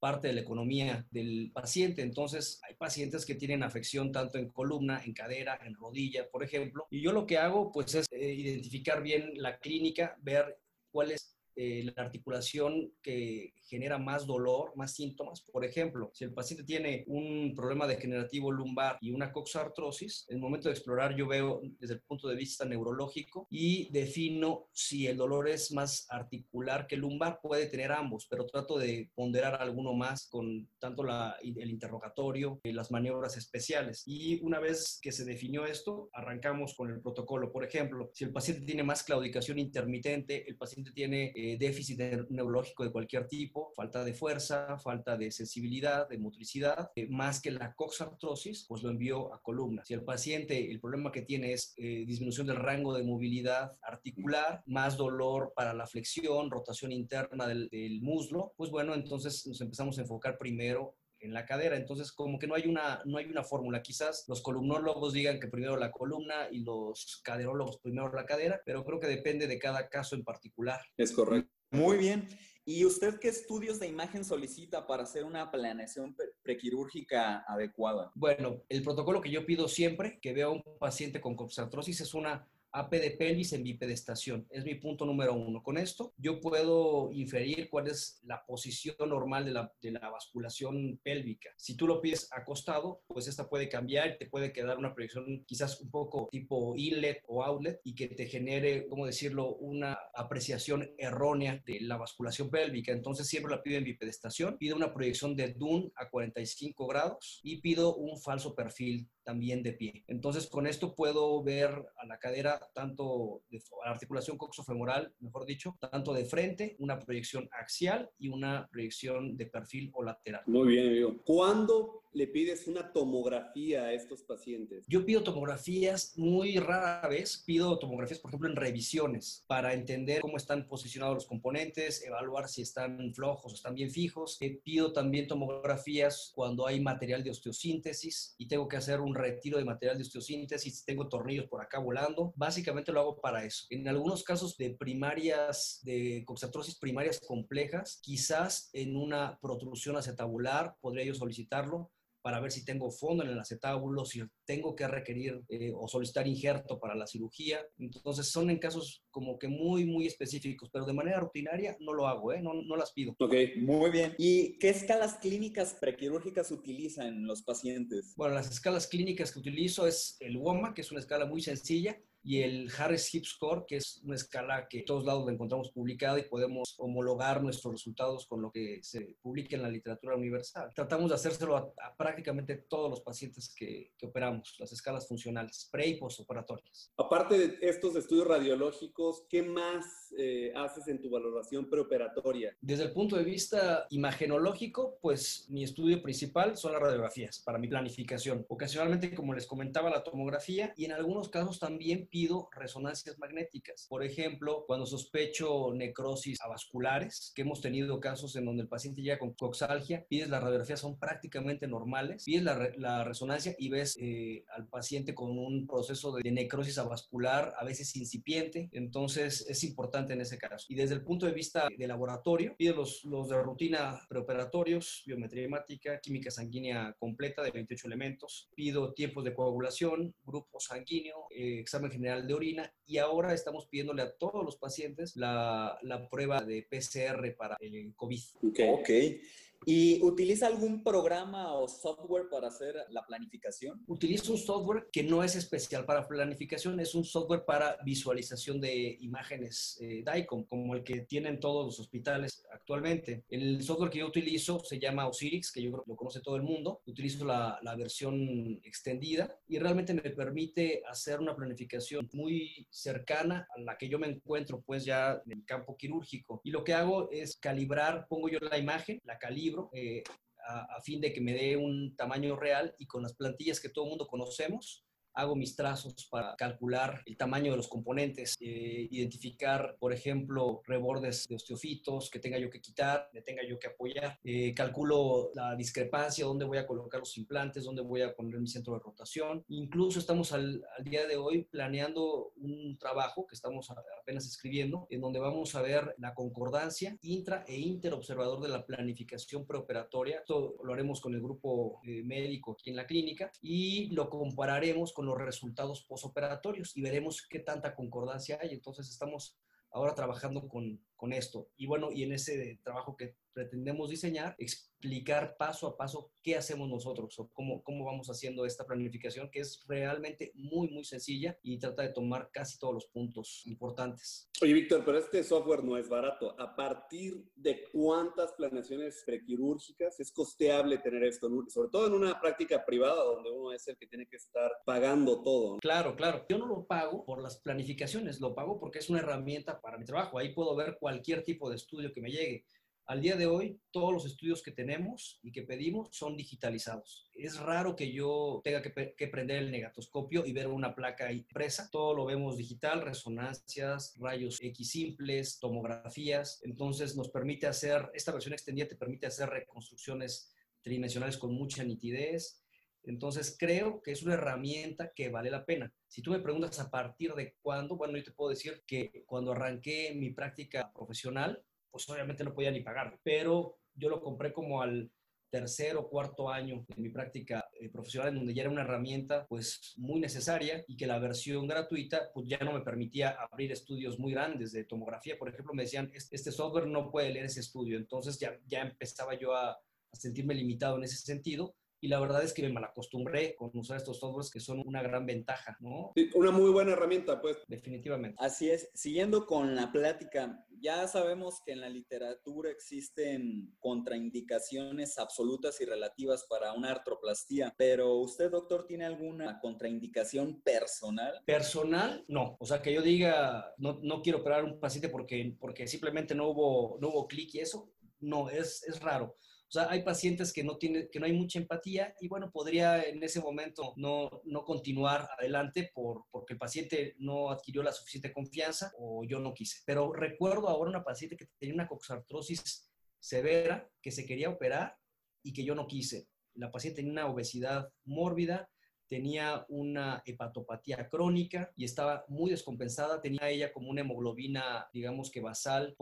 parte 0.01 0.27
de 0.27 0.33
la 0.33 0.41
economía 0.41 1.05
del 1.11 1.51
paciente. 1.53 2.01
Entonces, 2.01 2.59
hay 2.67 2.73
pacientes 2.75 3.23
que 3.23 3.35
tienen 3.35 3.61
afección 3.61 4.11
tanto 4.11 4.39
en 4.39 4.49
columna, 4.49 5.01
en 5.05 5.13
cadera, 5.13 5.59
en 5.63 5.75
rodilla, 5.75 6.27
por 6.29 6.43
ejemplo. 6.43 6.88
Y 6.89 7.01
yo 7.01 7.11
lo 7.11 7.27
que 7.27 7.38
hago, 7.38 7.71
pues, 7.71 7.93
es 7.93 8.07
eh, 8.11 8.33
identificar 8.33 9.03
bien 9.03 9.31
la 9.35 9.59
clínica, 9.59 10.17
ver 10.21 10.57
cuál 10.91 11.11
es 11.11 11.38
eh, 11.63 11.83
la 11.83 12.01
articulación 12.01 12.91
que 13.03 13.53
genera 13.67 13.99
más 13.99 14.25
dolor, 14.25 14.73
más 14.75 14.95
síntomas. 14.95 15.41
Por 15.41 15.63
ejemplo, 15.63 16.09
si 16.11 16.23
el 16.23 16.33
paciente 16.33 16.63
tiene 16.63 17.03
un 17.05 17.53
problema 17.55 17.85
degenerativo 17.85 18.51
lumbar 18.51 18.97
y 18.99 19.11
una 19.11 19.31
coxartrosis, 19.31 20.25
en 20.29 20.37
el 20.37 20.41
momento 20.41 20.69
de 20.69 20.73
explorar 20.73 21.15
yo 21.15 21.27
veo 21.27 21.61
desde 21.77 21.93
el 21.93 22.01
punto 22.01 22.27
de 22.27 22.35
vista 22.35 22.65
neurológico 22.65 23.45
y 23.51 23.91
defino 23.91 24.69
si 24.73 25.05
el 25.05 25.17
dolor 25.17 25.49
es 25.49 25.71
más 25.71 26.07
articular 26.09 26.87
que 26.87 26.97
lumbar, 26.97 27.39
puede 27.43 27.67
tener 27.67 27.91
ambos, 27.91 28.25
pero 28.27 28.47
trato 28.47 28.79
de 28.79 29.11
ponderar 29.13 29.61
alguno 29.61 29.93
más 29.93 30.27
con 30.29 30.67
tanto 30.79 31.03
la, 31.03 31.35
el 31.43 31.69
interrogatorio 31.69 32.59
y 32.63 32.71
las 32.71 32.89
maniobras 32.89 33.37
especiales. 33.37 34.01
Y 34.07 34.41
una 34.41 34.59
vez 34.59 34.97
que 34.99 35.11
se 35.11 35.25
definió 35.25 35.67
esto, 35.67 36.09
arrancamos 36.11 36.73
con 36.73 36.89
el 36.89 37.01
protocolo. 37.01 37.51
Por 37.51 37.63
ejemplo, 37.63 38.09
si 38.15 38.23
el 38.23 38.31
paciente 38.31 38.65
tiene 38.65 38.81
más 38.81 39.03
claudicación 39.03 39.59
intermitente, 39.59 40.49
el 40.49 40.57
paciente 40.57 40.91
tiene 40.91 41.31
eh, 41.35 41.50
déficit 41.57 42.00
neurológico 42.30 42.83
de 42.83 42.92
cualquier 42.92 43.27
tipo, 43.27 43.71
falta 43.75 44.03
de 44.03 44.13
fuerza, 44.13 44.77
falta 44.77 45.18
de 45.18 45.31
sensibilidad, 45.31 46.07
de 46.07 46.18
motricidad, 46.18 46.89
eh, 46.95 47.07
más 47.09 47.42
que 47.42 47.51
la 47.51 47.74
coxartrosis, 47.74 48.65
pues 48.68 48.83
lo 48.83 48.89
envío 48.89 49.33
a 49.33 49.42
columna. 49.42 49.83
Si 49.86 49.94
el 49.94 50.03
paciente, 50.03 50.69
el 50.71 50.80
problema 50.80 51.12
que 51.12 51.21
tiene 51.21 51.53
es 51.53 51.74
eh, 51.77 52.06
disminución 52.06 52.48
del 52.48 52.57
rango 52.57 52.94
de 52.94 53.03
movilidad 53.03 53.74
articular, 53.81 54.63
más 54.65 54.98
dolor 54.98 55.53
para 55.56 55.74
la 55.74 55.88
flexión, 55.88 56.50
rotación 56.50 56.92
interna 56.92 57.48
del, 57.48 57.69
del 57.69 58.01
muslo, 58.01 58.54
pues 58.57 58.69
bueno, 58.69 58.94
entonces 58.94 59.45
nos 59.47 59.62
empezamos 59.62 59.97
a 59.97 60.01
enfocar 60.01 60.38
primero 60.38 60.95
en 61.21 61.33
la 61.33 61.45
cadera. 61.45 61.75
Entonces, 61.75 62.12
como 62.12 62.39
que 62.39 62.47
no 62.47 62.56
hay 62.56 62.68
una, 62.68 63.01
no 63.06 63.18
hay 63.18 63.25
una 63.25 63.44
fórmula. 63.44 63.81
Quizás 63.81 64.25
los 64.27 64.41
columnólogos 64.41 65.13
digan 65.13 65.39
que 65.39 65.47
primero 65.47 65.77
la 65.77 65.91
columna 65.91 66.47
y 66.51 66.63
los 66.63 67.21
caderólogos 67.23 67.79
primero 67.79 68.12
la 68.12 68.25
cadera, 68.25 68.62
pero 68.65 68.83
creo 68.83 69.00
que 69.00 69.07
depende 69.07 69.47
de 69.47 69.59
cada 69.59 69.89
caso 69.89 70.15
en 70.15 70.23
particular. 70.23 70.81
Es 70.97 71.12
correcto. 71.12 71.51
Muy 71.71 71.97
bien. 71.97 72.27
¿Y 72.63 72.85
usted 72.85 73.19
qué 73.19 73.29
estudios 73.29 73.79
de 73.79 73.88
imagen 73.88 74.23
solicita 74.23 74.85
para 74.85 75.03
hacer 75.03 75.23
una 75.23 75.50
planeación 75.50 76.15
prequirúrgica 76.44 77.44
adecuada? 77.47 78.12
Bueno, 78.13 78.63
el 78.69 78.83
protocolo 78.83 79.19
que 79.19 79.31
yo 79.31 79.45
pido 79.45 79.68
siempre 79.68 80.19
que 80.21 80.33
vea 80.33 80.45
a 80.45 80.50
un 80.50 80.63
paciente 80.79 81.19
con 81.19 81.35
coxartrosis 81.35 82.01
es 82.01 82.13
una 82.13 82.47
AP 82.71 82.91
de 82.94 83.12
pelvis 83.12 83.53
en 83.53 83.63
bipedestación. 83.63 84.47
Es 84.50 84.63
mi 84.65 84.75
punto 84.75 85.06
número 85.06 85.33
uno. 85.33 85.62
Con 85.63 85.77
esto 85.77 86.13
yo 86.18 86.39
puedo 86.39 87.12
inferir 87.12 87.69
cuál 87.69 87.88
es 87.88 88.19
la 88.23 88.45
posición 88.45 88.95
normal 89.09 89.45
de 89.45 89.51
la, 89.51 89.73
de 89.81 89.91
la 89.91 90.09
basculación 90.09 91.00
pélvica. 91.03 91.50
Si 91.57 91.75
tú 91.75 91.88
lo 91.88 92.01
pides 92.01 92.29
acostado, 92.31 93.03
pues 93.07 93.27
esta 93.27 93.50
puede 93.50 93.69
cambiar 93.69 94.01
te 94.18 94.25
puede 94.27 94.53
quedar 94.53 94.77
una 94.77 94.94
proyección 94.94 95.44
quizás 95.45 95.79
un 95.81 95.89
poco 95.89 96.29
tipo 96.31 96.75
inlet 96.75 97.23
o 97.27 97.44
outlet 97.44 97.79
y 97.83 97.95
que 97.95 98.07
te 98.07 98.27
genere, 98.27 98.88
¿cómo 98.88 99.06
decirlo?, 99.06 99.56
una 99.56 99.97
apreciación 100.13 100.94
errónea 100.97 101.62
de 101.65 101.81
la 101.81 101.97
basculación 101.97 102.50
pélvica. 102.50 102.91
Entonces 102.91 103.27
siempre 103.27 103.51
la 103.51 103.62
pido 103.62 103.77
en 103.77 103.83
bipedestación, 103.83 104.57
pido 104.57 104.75
una 104.75 104.94
proyección 104.94 105.35
de 105.35 105.53
DUN 105.53 105.91
a 105.95 106.09
45 106.09 106.88
grados 106.88 107.39
y 107.44 107.62
pido 107.62 107.95
un 107.95 108.19
falso 108.19 108.56
perfil 108.56 109.09
también 109.23 109.63
de 109.63 109.73
pie. 109.73 110.03
Entonces, 110.07 110.47
con 110.47 110.68
esto 110.68 110.95
puedo 110.95 111.44
ver 111.44 111.71
a 111.97 112.06
la 112.06 112.18
cadera 112.19 112.59
tanto 112.73 113.44
de 113.50 113.62
a 113.83 113.88
la 113.88 113.91
articulación 113.91 114.38
coxofemoral, 114.38 115.13
mejor 115.19 115.45
dicho, 115.45 115.77
tanto 115.79 116.13
de 116.13 116.25
frente, 116.25 116.75
una 116.79 117.00
proyección 117.00 117.47
axial 117.51 118.09
y 118.18 118.29
una 118.29 118.68
proyección 118.71 119.38
de 119.38 119.45
perfil 119.47 119.89
o 119.94 120.03
lateral. 120.03 120.44
Muy 120.47 120.69
bien, 120.69 120.88
amigo. 120.88 121.21
¿Cuándo 121.23 122.00
le 122.13 122.27
pides 122.27 122.67
una 122.67 122.91
tomografía 122.91 123.85
a 123.85 123.93
estos 123.93 124.23
pacientes? 124.23 124.85
Yo 124.87 125.05
pido 125.05 125.23
tomografías 125.23 126.13
muy 126.17 126.57
rara 126.57 127.07
vez, 127.07 127.43
pido 127.45 127.79
tomografías, 127.79 128.19
por 128.19 128.29
ejemplo, 128.31 128.49
en 128.49 128.55
revisiones, 128.55 129.43
para 129.47 129.73
entender 129.73 130.21
cómo 130.21 130.37
están 130.37 130.67
posicionados 130.67 131.15
los 131.15 131.25
componentes, 131.25 132.03
evaluar 132.03 132.49
si 132.49 132.61
están 132.61 133.13
flojos 133.13 133.51
o 133.51 133.55
están 133.55 133.75
bien 133.75 133.91
fijos. 133.91 134.37
Eh, 134.41 134.59
pido 134.63 134.91
también 134.93 135.27
tomografías 135.27 136.31
cuando 136.35 136.67
hay 136.67 136.81
material 136.81 137.23
de 137.23 137.31
osteosíntesis 137.31 138.35
y 138.37 138.47
tengo 138.47 138.67
que 138.67 138.77
hacer 138.77 138.99
un 138.99 139.15
retiro 139.15 139.57
de 139.57 139.65
material 139.65 139.97
de 139.97 140.03
osteosíntesis, 140.03 140.83
tengo 140.85 141.07
tornillos 141.07 141.47
por 141.47 141.61
acá 141.61 141.79
volando. 141.79 142.33
Básicamente 142.35 142.91
lo 142.91 142.99
hago 142.99 143.21
para 143.21 143.45
eso. 143.45 143.65
En 143.69 143.87
algunos 143.87 144.23
casos 144.23 144.57
de 144.57 144.71
primarias, 144.71 145.79
de 145.83 146.23
coxartrosis 146.25 146.77
primarias 146.77 147.19
complejas, 147.19 147.99
quizás 148.01 148.69
en 148.73 148.95
una 148.95 149.39
protrusión 149.41 149.95
acetabular 149.95 150.75
podría 150.81 151.05
yo 151.05 151.13
solicitarlo 151.13 151.91
para 152.21 152.39
ver 152.39 152.51
si 152.51 152.63
tengo 152.63 152.91
fondo 152.91 153.23
en 153.23 153.31
el 153.31 153.39
acetábulo, 153.39 154.06
si 154.06 154.23
tengo 154.51 154.75
que 154.75 154.86
requerir 154.86 155.42
eh, 155.48 155.71
o 155.74 155.88
solicitar 155.88 156.27
injerto 156.27 156.77
para 156.77 156.94
la 156.94 157.07
cirugía. 157.07 157.65
Entonces 157.80 158.27
son 158.27 158.50
en 158.50 158.59
casos 158.59 159.01
como 159.09 159.39
que 159.39 159.48
muy, 159.48 159.86
muy 159.86 160.07
específicos, 160.07 160.69
pero 160.74 160.86
de 160.86 160.92
manera 160.92 161.21
rutinaria 161.21 161.77
no 161.80 161.94
lo 161.94 162.06
hago, 162.06 162.33
¿eh? 162.33 162.42
no, 162.42 162.53
no 162.53 162.75
las 162.75 162.92
pido. 162.92 163.15
Ok, 163.18 163.33
muy 163.62 163.92
bien. 163.92 164.13
¿Y 164.18 164.57
qué 164.59 164.68
escalas 164.68 165.15
clínicas 165.15 165.77
prequirúrgicas 165.80 166.51
utilizan 166.51 167.25
los 167.25 167.44
pacientes? 167.44 168.13
Bueno, 168.18 168.36
las 168.36 168.51
escalas 168.51 168.88
clínicas 168.88 169.31
que 169.31 169.39
utilizo 169.39 169.88
es 169.88 170.18
el 170.19 170.36
WOMA, 170.36 170.74
que 170.74 170.81
es 170.81 170.92
una 170.92 171.00
escala 171.00 171.25
muy 171.25 171.42
sencilla, 171.42 171.97
y 172.24 172.42
el 172.42 172.69
Harris 172.77 173.13
Hip 173.13 173.25
Score, 173.25 173.65
que 173.68 173.77
es 173.77 174.01
una 174.04 174.15
escala 174.15 174.68
que 174.68 174.83
todos 174.83 175.06
lados 175.06 175.25
la 175.25 175.33
encontramos 175.33 175.71
publicada 175.71 176.19
y 176.19 176.24
podemos 176.24 176.75
homologar 176.77 177.42
nuestros 177.42 177.74
resultados 177.74 178.27
con 178.27 178.42
lo 178.42 178.51
que 178.51 178.80
se 178.83 179.15
publica 179.21 179.56
en 179.56 179.63
la 179.63 179.69
literatura 179.69 180.15
universal. 180.15 180.69
Tratamos 180.75 181.09
de 181.09 181.15
hacérselo 181.15 181.57
a, 181.57 181.74
prácticamente 181.97 182.56
todos 182.69 182.89
los 182.89 183.01
pacientes 183.01 183.54
que, 183.56 183.92
que, 183.97 184.06
operamos, 184.06 184.40
las 184.59 184.71
escalas 184.71 185.07
funcionales, 185.07 185.69
pre 185.71 185.88
y 185.88 185.95
postoperatorias. 185.95 186.91
Aparte 186.97 187.38
de 187.38 187.57
estos 187.61 187.95
estudios 187.95 188.27
radiológicos, 188.27 189.25
¿qué 189.29 189.43
más 189.43 190.13
eh, 190.17 190.51
haces 190.55 190.88
en 190.88 191.01
tu 191.01 191.09
valoración 191.09 191.69
preoperatoria? 191.69 192.55
Desde 192.61 192.83
el 192.83 192.93
punto 192.93 193.15
de 193.15 193.23
vista 193.23 193.88
imagenológico, 193.89 194.97
pues 195.01 195.47
mi 195.49 195.63
estudio 195.63 196.01
principal 196.01 196.57
son 196.57 196.73
las 196.73 196.81
radiografías 196.81 197.39
para 197.39 197.57
mi 197.57 197.67
planificación. 197.67 198.45
Ocasionalmente, 198.49 199.13
como 199.15 199.33
les 199.33 199.47
comentaba, 199.47 199.89
la 199.89 200.03
tomografía 200.03 200.73
y 200.75 200.85
en 200.85 200.91
algunos 200.91 201.29
casos 201.29 201.59
también 201.59 202.07
pido 202.07 202.49
resonancias 202.51 203.17
magnéticas. 203.19 203.87
Por 203.89 204.03
ejemplo, 204.03 204.65
cuando 204.67 204.85
sospecho 204.85 205.73
necrosis 205.73 206.39
avasculares, 206.41 207.31
que 207.35 207.41
hemos 207.41 207.61
tenido 207.61 207.99
casos 207.99 208.35
en 208.35 208.45
donde 208.45 208.63
el 208.63 208.67
paciente 208.67 209.01
llega 209.01 209.19
con 209.19 209.33
coxalgia, 209.33 210.05
pides 210.07 210.29
las 210.29 210.41
radiografías, 210.41 210.79
son 210.79 210.97
prácticamente 210.97 211.67
normales, 211.67 212.23
pides 212.23 212.44
la, 212.44 213.03
resonancia 213.03 213.55
y 213.57 213.69
ves 213.69 213.97
eh, 213.99 214.31
al 214.56 214.68
paciente 214.68 215.16
con 215.16 215.38
un 215.38 215.68
proceso 215.68 216.12
de, 216.12 216.31
necrosis 216.31 216.78
avascular, 216.78 217.54
a 217.57 217.63
veces 217.63 217.95
incipiente, 217.95 218.69
entonces 218.74 219.45
es 219.48 219.63
importante 219.63 220.13
en 220.13 220.22
ese 220.22 220.38
caso. 220.38 220.66
Y 220.69 220.75
desde 220.75 220.95
el 220.95 221.04
punto 221.04 221.25
de 221.25 221.31
vista 221.31 221.68
de 221.75 221.88
laboratorio, 221.88 222.56
pido 222.57 222.75
los, 222.75 223.04
los 223.06 223.30
de 223.30 223.42
rutina 223.42 224.01
preoperatorios, 224.10 225.04
biometría 225.06 225.45
hemática, 225.45 226.00
química 226.00 226.30
sanguínea 226.30 226.95
completa 227.00 227.42
de 227.42 227.51
28 227.51 227.88
elementos, 227.88 228.50
pido 228.56 228.94
tiempos 228.94 229.24
de 229.24 229.33
coagulación, 229.33 230.13
grupo 230.25 230.60
sanguíneo, 230.60 231.28
eh, 231.31 231.60
examen 231.60 231.92
general 231.92 232.01
general 232.01 232.28
de 232.28 232.33
orina 232.33 232.74
y 232.88 232.98
ahora 232.98 233.33
estamos 233.33 233.68
pidiéndole 233.68 234.01
a 234.01 234.12
todos 234.12 234.44
los 234.44 234.57
pacientes 234.57 235.16
la, 235.16 235.78
la 235.83 236.10
prueba 236.10 236.42
de 236.42 236.63
PCR 236.63 237.36
para 237.38 237.57
el 237.60 237.94
COVID. 237.95 238.22
Ok. 238.44 238.60
okay. 238.80 239.22
¿Y 239.65 240.01
utiliza 240.01 240.47
algún 240.47 240.83
programa 240.83 241.53
o 241.53 241.68
software 241.68 242.30
para 242.30 242.47
hacer 242.47 242.75
la 242.89 243.06
planificación? 243.06 243.83
Utilizo 243.87 244.33
un 244.33 244.37
software 244.37 244.87
que 244.91 245.03
no 245.03 245.23
es 245.23 245.35
especial 245.35 245.85
para 245.85 246.07
planificación, 246.07 246.80
es 246.80 246.95
un 246.95 247.03
software 247.03 247.45
para 247.45 247.77
visualización 247.85 248.59
de 248.59 248.97
imágenes 249.01 249.77
eh, 249.80 250.03
DICOM, 250.03 250.45
como 250.45 250.75
el 250.75 250.83
que 250.83 251.01
tienen 251.01 251.39
todos 251.39 251.65
los 251.65 251.80
hospitales 251.80 252.44
actualmente. 252.51 253.23
El 253.30 253.61
software 253.63 253.91
que 253.91 253.99
yo 253.99 254.07
utilizo 254.07 254.63
se 254.63 254.80
llama 254.80 255.07
Osirix, 255.07 255.51
que 255.51 255.61
yo 255.61 255.71
creo 255.71 255.83
que 255.83 255.91
lo 255.91 255.95
conoce 255.95 256.21
todo 256.21 256.35
el 256.35 256.44
mundo. 256.44 256.81
Utilizo 256.85 257.25
la, 257.25 257.59
la 257.61 257.75
versión 257.75 258.59
extendida 258.63 259.35
y 259.47 259.59
realmente 259.59 259.94
me 259.94 260.01
permite 260.01 260.81
hacer 260.89 261.19
una 261.19 261.35
planificación 261.35 262.09
muy 262.13 262.68
cercana 262.69 263.47
a 263.56 263.61
la 263.61 263.77
que 263.77 263.89
yo 263.89 263.99
me 263.99 264.07
encuentro 264.07 264.61
pues 264.61 264.85
ya 264.85 265.21
en 265.25 265.31
el 265.31 265.45
campo 265.45 265.77
quirúrgico. 265.77 266.41
Y 266.44 266.51
lo 266.51 266.63
que 266.63 266.73
hago 266.73 267.09
es 267.11 267.37
calibrar, 267.37 268.07
pongo 268.07 268.30
yo 268.30 268.39
la 268.39 268.57
imagen, 268.57 268.99
la 269.06 269.18
calibro, 269.18 269.50
eh, 269.73 270.03
a, 270.47 270.75
a, 270.75 270.81
fin 270.81 271.01
de 271.01 271.13
que 271.13 271.21
me 271.21 271.33
dé 271.33 271.57
un 271.57 271.95
tamaño 271.95 272.35
real 272.35 272.75
y 272.79 272.87
con 272.87 273.03
las 273.03 273.13
plantillas 273.13 273.59
que 273.59 273.69
todo 273.69 273.85
el 273.85 273.89
mundo 273.89 274.07
conocemos, 274.07 274.85
hago 275.13 275.35
mis 275.35 275.56
trazos 275.56 276.07
para 276.09 276.35
calcular 276.35 277.01
el 277.06 277.18
tamaño 277.18 277.51
de 277.51 277.57
los 277.57 277.68
componentes, 277.68 278.35
eh, 278.39 278.87
identificar, 278.91 279.77
por 279.80 279.94
ejemplo, 279.94 280.61
rebordes 280.65 281.27
de 281.27 281.35
osteofitos 281.35 282.09
que 282.09 282.19
tenga 282.19 282.37
yo 282.39 282.49
que 282.49 282.61
quitar, 282.61 283.09
que 283.11 283.21
tenga 283.21 283.41
yo 283.47 283.59
que 283.59 283.68
apoyar, 283.68 284.19
eh, 284.23 284.53
calculo 284.53 285.31
la 285.33 285.56
discrepancia, 285.56 286.25
dónde 286.25 286.45
voy 286.45 286.57
a 286.57 286.68
colocar 286.68 286.99
los 286.99 287.18
implantes, 287.18 287.63
dónde 287.63 287.81
voy 287.81 288.01
a 288.01 288.13
poner 288.15 288.39
mi 288.39 288.47
centro 288.47 288.73
de 288.73 288.80
rotación. 288.80 289.44
Incluso 289.49 289.99
estamos 289.99 290.31
al, 290.31 290.63
al 290.77 290.83
día 290.83 291.06
de 291.06 291.18
hoy 291.18 291.44
planeando 291.44 292.33
un 292.37 292.77
trabajo 292.77 293.25
que 293.27 293.35
estamos 293.35 293.69
apenas 293.99 294.25
escribiendo, 294.25 294.87
en 294.89 295.01
donde 295.01 295.19
vamos 295.19 295.56
a 295.56 295.61
ver 295.61 295.95
la 295.97 296.13
concordancia 296.13 296.97
intra 297.01 297.44
e 297.47 297.59
interobservador 297.59 298.41
de 298.41 298.49
la 298.49 298.65
planificación 298.65 299.45
preoperatoria. 299.45 300.19
Esto 300.19 300.56
lo 300.63 300.73
haremos 300.73 301.01
con 301.01 301.13
el 301.13 301.21
grupo 301.21 301.81
eh, 301.85 302.03
médico 302.03 302.53
aquí 302.53 302.69
en 302.69 302.75
la 302.75 302.87
clínica 302.87 303.31
y 303.41 303.89
lo 303.91 304.09
compararemos 304.09 304.94
con 304.94 305.00
los 305.05 305.17
resultados 305.17 305.83
posoperatorios 305.83 306.75
y 306.77 306.81
veremos 306.81 307.25
qué 307.27 307.39
tanta 307.39 307.75
concordancia 307.75 308.39
hay. 308.41 308.53
Entonces 308.53 308.89
estamos 308.89 309.35
ahora 309.71 309.95
trabajando 309.95 310.47
con, 310.47 310.80
con 310.95 311.13
esto. 311.13 311.49
Y 311.57 311.66
bueno, 311.66 311.92
y 311.92 312.04
en 312.04 312.13
ese 312.13 312.59
trabajo 312.63 312.95
que 312.95 313.16
pretendemos 313.33 313.90
diseñar, 313.90 314.35
explicar 314.37 315.37
paso 315.37 315.68
a 315.68 315.78
paso 315.78 316.11
qué 316.21 316.35
hacemos 316.35 316.68
nosotros 316.69 317.18
o 317.19 317.30
cómo, 317.33 317.63
cómo 317.63 317.85
vamos 317.85 318.07
haciendo 318.09 318.45
esta 318.45 318.66
planificación 318.66 319.30
que 319.30 319.40
es 319.40 319.63
realmente 319.68 320.31
muy, 320.35 320.69
muy 320.69 320.83
sencilla 320.83 321.37
y 321.42 321.59
trata 321.59 321.83
de 321.83 321.90
tomar 321.90 322.30
casi 322.31 322.59
todos 322.59 322.73
los 322.73 322.87
puntos 322.87 323.44
importantes. 323.45 324.30
Oye, 324.42 324.54
Víctor, 324.54 324.83
pero 324.83 324.97
este 324.97 325.23
software 325.23 325.63
no 325.63 325.78
es 325.78 325.87
barato. 325.87 326.35
¿A 326.40 326.56
partir 326.56 327.23
de 327.35 327.63
cuántas 327.71 328.33
planeaciones 328.33 329.04
prequirúrgicas 329.06 329.99
es 329.99 330.11
costeable 330.11 330.80
tener 330.80 331.04
esto? 331.04 331.30
Sobre 331.47 331.69
todo 331.69 331.87
en 331.87 331.94
una 331.94 332.19
práctica 332.19 332.66
privada 332.66 333.04
donde 333.04 333.30
uno 333.30 333.54
es 333.54 333.68
el 333.68 333.78
que 333.78 333.87
tiene 333.87 334.07
que 334.07 334.18
estar 334.18 334.51
pagando 334.66 335.21
todo. 335.21 335.57
Claro, 335.59 335.95
claro. 335.95 336.25
Yo 336.28 336.40
no 336.40 336.47
lo 336.47 336.66
pago 336.66 337.06
por 337.06 337.21
las 337.21 337.40
planificaciones, 337.40 338.19
lo 338.19 338.33
pago 338.33 338.59
porque 338.59 338.80
es 338.80 338.90
una 338.90 338.99
herramienta 338.99 339.60
para 339.61 339.77
mi 339.77 339.85
trabajo. 339.85 340.18
Ahí 340.18 340.33
puedo 340.33 340.56
ver 340.56 340.77
cualquier 340.80 341.23
tipo 341.23 341.49
de 341.49 341.56
estudio 341.56 341.94
que 341.94 342.01
me 342.01 342.11
llegue 342.11 342.45
al 342.91 342.99
día 342.99 343.15
de 343.15 343.25
hoy, 343.25 343.57
todos 343.71 343.94
los 343.94 344.06
estudios 344.06 344.41
que 344.41 344.51
tenemos 344.51 345.19
y 345.23 345.31
que 345.31 345.44
pedimos 345.44 345.87
son 345.91 346.18
digitalizados. 346.18 347.09
Es 347.13 347.39
raro 347.39 347.75
que 347.75 347.91
yo 347.91 348.41
tenga 348.44 348.61
que, 348.61 349.07
prender 349.07 349.37
el 349.37 349.51
negatoscopio 349.51 350.25
y 350.25 350.33
ver 350.33 350.47
una 350.47 350.75
placa 350.75 351.09
impresa. 351.11 351.69
Todo 351.71 351.94
lo 351.94 352.06
vemos 352.06 352.35
digital, 352.35 352.81
resonancias, 352.81 353.95
rayos 353.97 354.39
X 354.41 354.71
simples, 354.71 355.39
tomografías. 355.39 356.41
Entonces 356.44 356.95
nos 356.97 357.09
permite 357.09 357.47
hacer, 357.47 357.89
esta 357.94 358.11
versión 358.11 358.33
extendida 358.33 358.68
te 358.68 358.75
permite 358.75 359.07
hacer 359.07 359.30
reconstrucciones 359.30 360.33
tridimensionales 360.61 361.18
con 361.18 361.33
mucha 361.33 361.63
nitidez. 361.63 362.44
Entonces 362.83 363.35
creo 363.38 363.81
que 363.81 363.92
es 363.92 364.04
una 364.04 364.16
herramienta 364.16 364.92
que 364.95 365.09
vale 365.09 365.30
la 365.30 365.45
pena. 365.45 365.71
Si 365.88 366.02
tú 366.02 366.11
me 366.11 366.19
preguntas 366.19 366.59
a 366.59 366.69
partir 366.69 367.14
de 367.14 367.35
cuándo, 367.42 367.76
bueno, 367.76 367.97
yo 367.97 368.04
te 368.04 368.11
puedo 368.11 368.31
decir 368.31 368.64
que 368.66 369.04
cuando 369.06 369.31
arranqué 369.31 369.94
mi 369.95 370.11
práctica 370.11 370.71
profesional, 370.73 371.44
pues 371.69 371.90
obviamente 371.90 372.23
no 372.23 372.33
podía 372.33 372.52
ni 372.52 372.61
pagar, 372.61 373.00
pero 373.04 373.59
yo 373.73 373.90
lo 373.90 374.02
compré 374.02 374.33
como 374.33 374.61
al 374.61 374.92
tercer 375.30 375.78
o 375.78 375.88
cuarto 375.88 376.30
año 376.30 376.66
de 376.68 376.76
mi 376.81 376.90
práctica 376.90 377.50
eh, 377.54 377.69
profesional, 377.69 378.09
en 378.09 378.16
donde 378.16 378.33
ya 378.33 378.42
era 378.42 378.52
una 378.52 378.64
herramienta 378.64 379.26
pues 379.28 379.73
muy 379.78 380.00
necesaria 380.02 380.64
y 380.68 380.76
que 380.76 380.85
la 380.85 381.00
versión 381.00 381.47
gratuita 381.47 382.11
pues 382.14 382.28
ya 382.28 382.38
no 382.40 382.52
me 382.52 382.59
permitía 382.59 383.11
abrir 383.11 383.52
estudios 383.54 383.97
muy 383.97 384.11
grandes 384.11 384.52
de 384.52 384.66
tomografía. 384.66 385.18
Por 385.18 385.30
ejemplo, 385.30 385.54
me 385.54 385.64
decían, 385.64 385.90
este 385.94 386.31
software 386.31 386.68
no 386.68 386.92
puede 386.92 387.14
leer 387.14 387.28
ese 387.28 387.40
estudio. 387.40 387.78
Entonces 387.78 388.19
ya, 388.19 388.38
ya 388.45 388.61
empezaba 388.61 389.18
yo 389.18 389.33
a, 389.33 389.52
a 389.52 389.95
sentirme 389.95 390.35
limitado 390.35 390.78
en 390.78 390.83
ese 390.83 390.97
sentido 390.97 391.56
y 391.81 391.88
la 391.88 392.00
verdad 392.00 392.23
es 392.23 392.33
que 392.33 392.44
me 392.44 392.54
malacostumbré 392.54 393.35
con 393.35 393.50
usar 393.56 393.78
estos 393.78 394.00
softwares 394.00 394.30
que 394.30 394.40
son 394.40 394.61
una 394.66 394.83
gran 394.83 395.06
ventaja, 395.06 395.57
¿no? 395.59 395.92
una 396.14 396.31
muy 396.31 396.52
buena 396.52 396.73
herramienta, 396.73 397.19
pues. 397.19 397.38
Definitivamente. 397.47 398.16
Así 398.19 398.50
es. 398.50 398.69
Siguiendo 398.76 399.26
con 399.26 399.56
la 399.56 399.71
plática, 399.71 400.45
ya 400.59 400.88
sabemos 400.88 401.42
que 401.44 401.54
en 401.54 401.61
la 401.61 401.69
literatura 401.69 402.52
existen 402.52 403.56
contraindicaciones 403.59 405.00
absolutas 405.00 405.59
y 405.59 405.66
relativas 405.66 406.26
para 406.30 406.54
una 406.54 406.69
artroplastía, 406.69 407.54
pero 407.57 407.95
usted, 407.95 408.30
doctor, 408.30 408.68
¿tiene 408.68 408.85
alguna 408.85 409.40
contraindicación 409.40 410.42
personal? 410.42 411.23
Personal, 411.26 412.06
no. 412.07 412.38
O 412.40 412.45
sea, 412.45 412.61
que 412.61 412.73
yo 412.73 412.83
diga, 412.83 413.54
no, 413.57 413.80
no 413.81 414.04
quiero 414.04 414.19
operar 414.19 414.42
a 414.42 414.45
un 414.45 414.59
paciente 414.59 414.90
porque, 414.90 415.35
porque 415.40 415.68
simplemente 415.68 416.14
no 416.14 416.30
hubo, 416.30 416.78
no 416.80 416.90
hubo 416.90 417.07
clic 417.07 417.33
y 417.33 417.40
eso, 417.40 417.71
no, 418.00 418.30
es, 418.30 418.64
es 418.68 418.80
raro. 418.81 419.16
O 419.51 419.53
sea, 419.53 419.69
hay 419.69 419.83
pacientes 419.83 420.31
que 420.31 420.45
no, 420.45 420.55
tiene, 420.55 420.87
que 420.89 420.97
no 420.97 421.05
hay 421.05 421.11
mucha 421.11 421.37
empatía 421.37 421.93
y 421.99 422.07
bueno, 422.07 422.31
podría 422.31 422.83
en 422.83 423.03
ese 423.03 423.19
momento 423.19 423.73
no, 423.75 424.21
no 424.23 424.45
continuar 424.45 425.09
adelante 425.19 425.69
por, 425.73 426.05
porque 426.09 426.33
el 426.33 426.39
paciente 426.39 426.95
no 426.99 427.29
adquirió 427.29 427.61
la 427.61 427.73
suficiente 427.73 428.13
confianza 428.13 428.71
o 428.77 429.03
yo 429.03 429.19
no 429.19 429.33
quise. 429.33 429.59
Pero 429.65 429.91
recuerdo 429.91 430.47
ahora 430.47 430.69
una 430.69 430.85
paciente 430.85 431.17
que 431.17 431.27
tenía 431.37 431.53
una 431.53 431.67
coxartrosis 431.67 432.71
severa, 432.97 433.69
que 433.81 433.91
se 433.91 434.05
quería 434.05 434.29
operar 434.29 434.77
y 435.21 435.33
que 435.33 435.43
yo 435.43 435.53
no 435.53 435.67
quise. 435.67 436.07
La 436.35 436.49
paciente 436.49 436.77
tenía 436.77 436.93
una 436.93 437.07
obesidad 437.07 437.73
mórbida, 437.83 438.49
tenía 438.92 439.45
una 439.48 440.04
hepatopatía 440.06 440.90
crónica 440.90 441.50
y 441.56 441.64
estaba 441.64 442.04
muy 442.10 442.30
descompensada. 442.30 443.00
Tenía 443.00 443.30
ella 443.30 443.54
como 443.54 443.69
una 443.69 443.80
hemoglobina, 443.80 444.68
digamos 444.74 445.10
que 445.10 445.21
basal, 445.21 445.78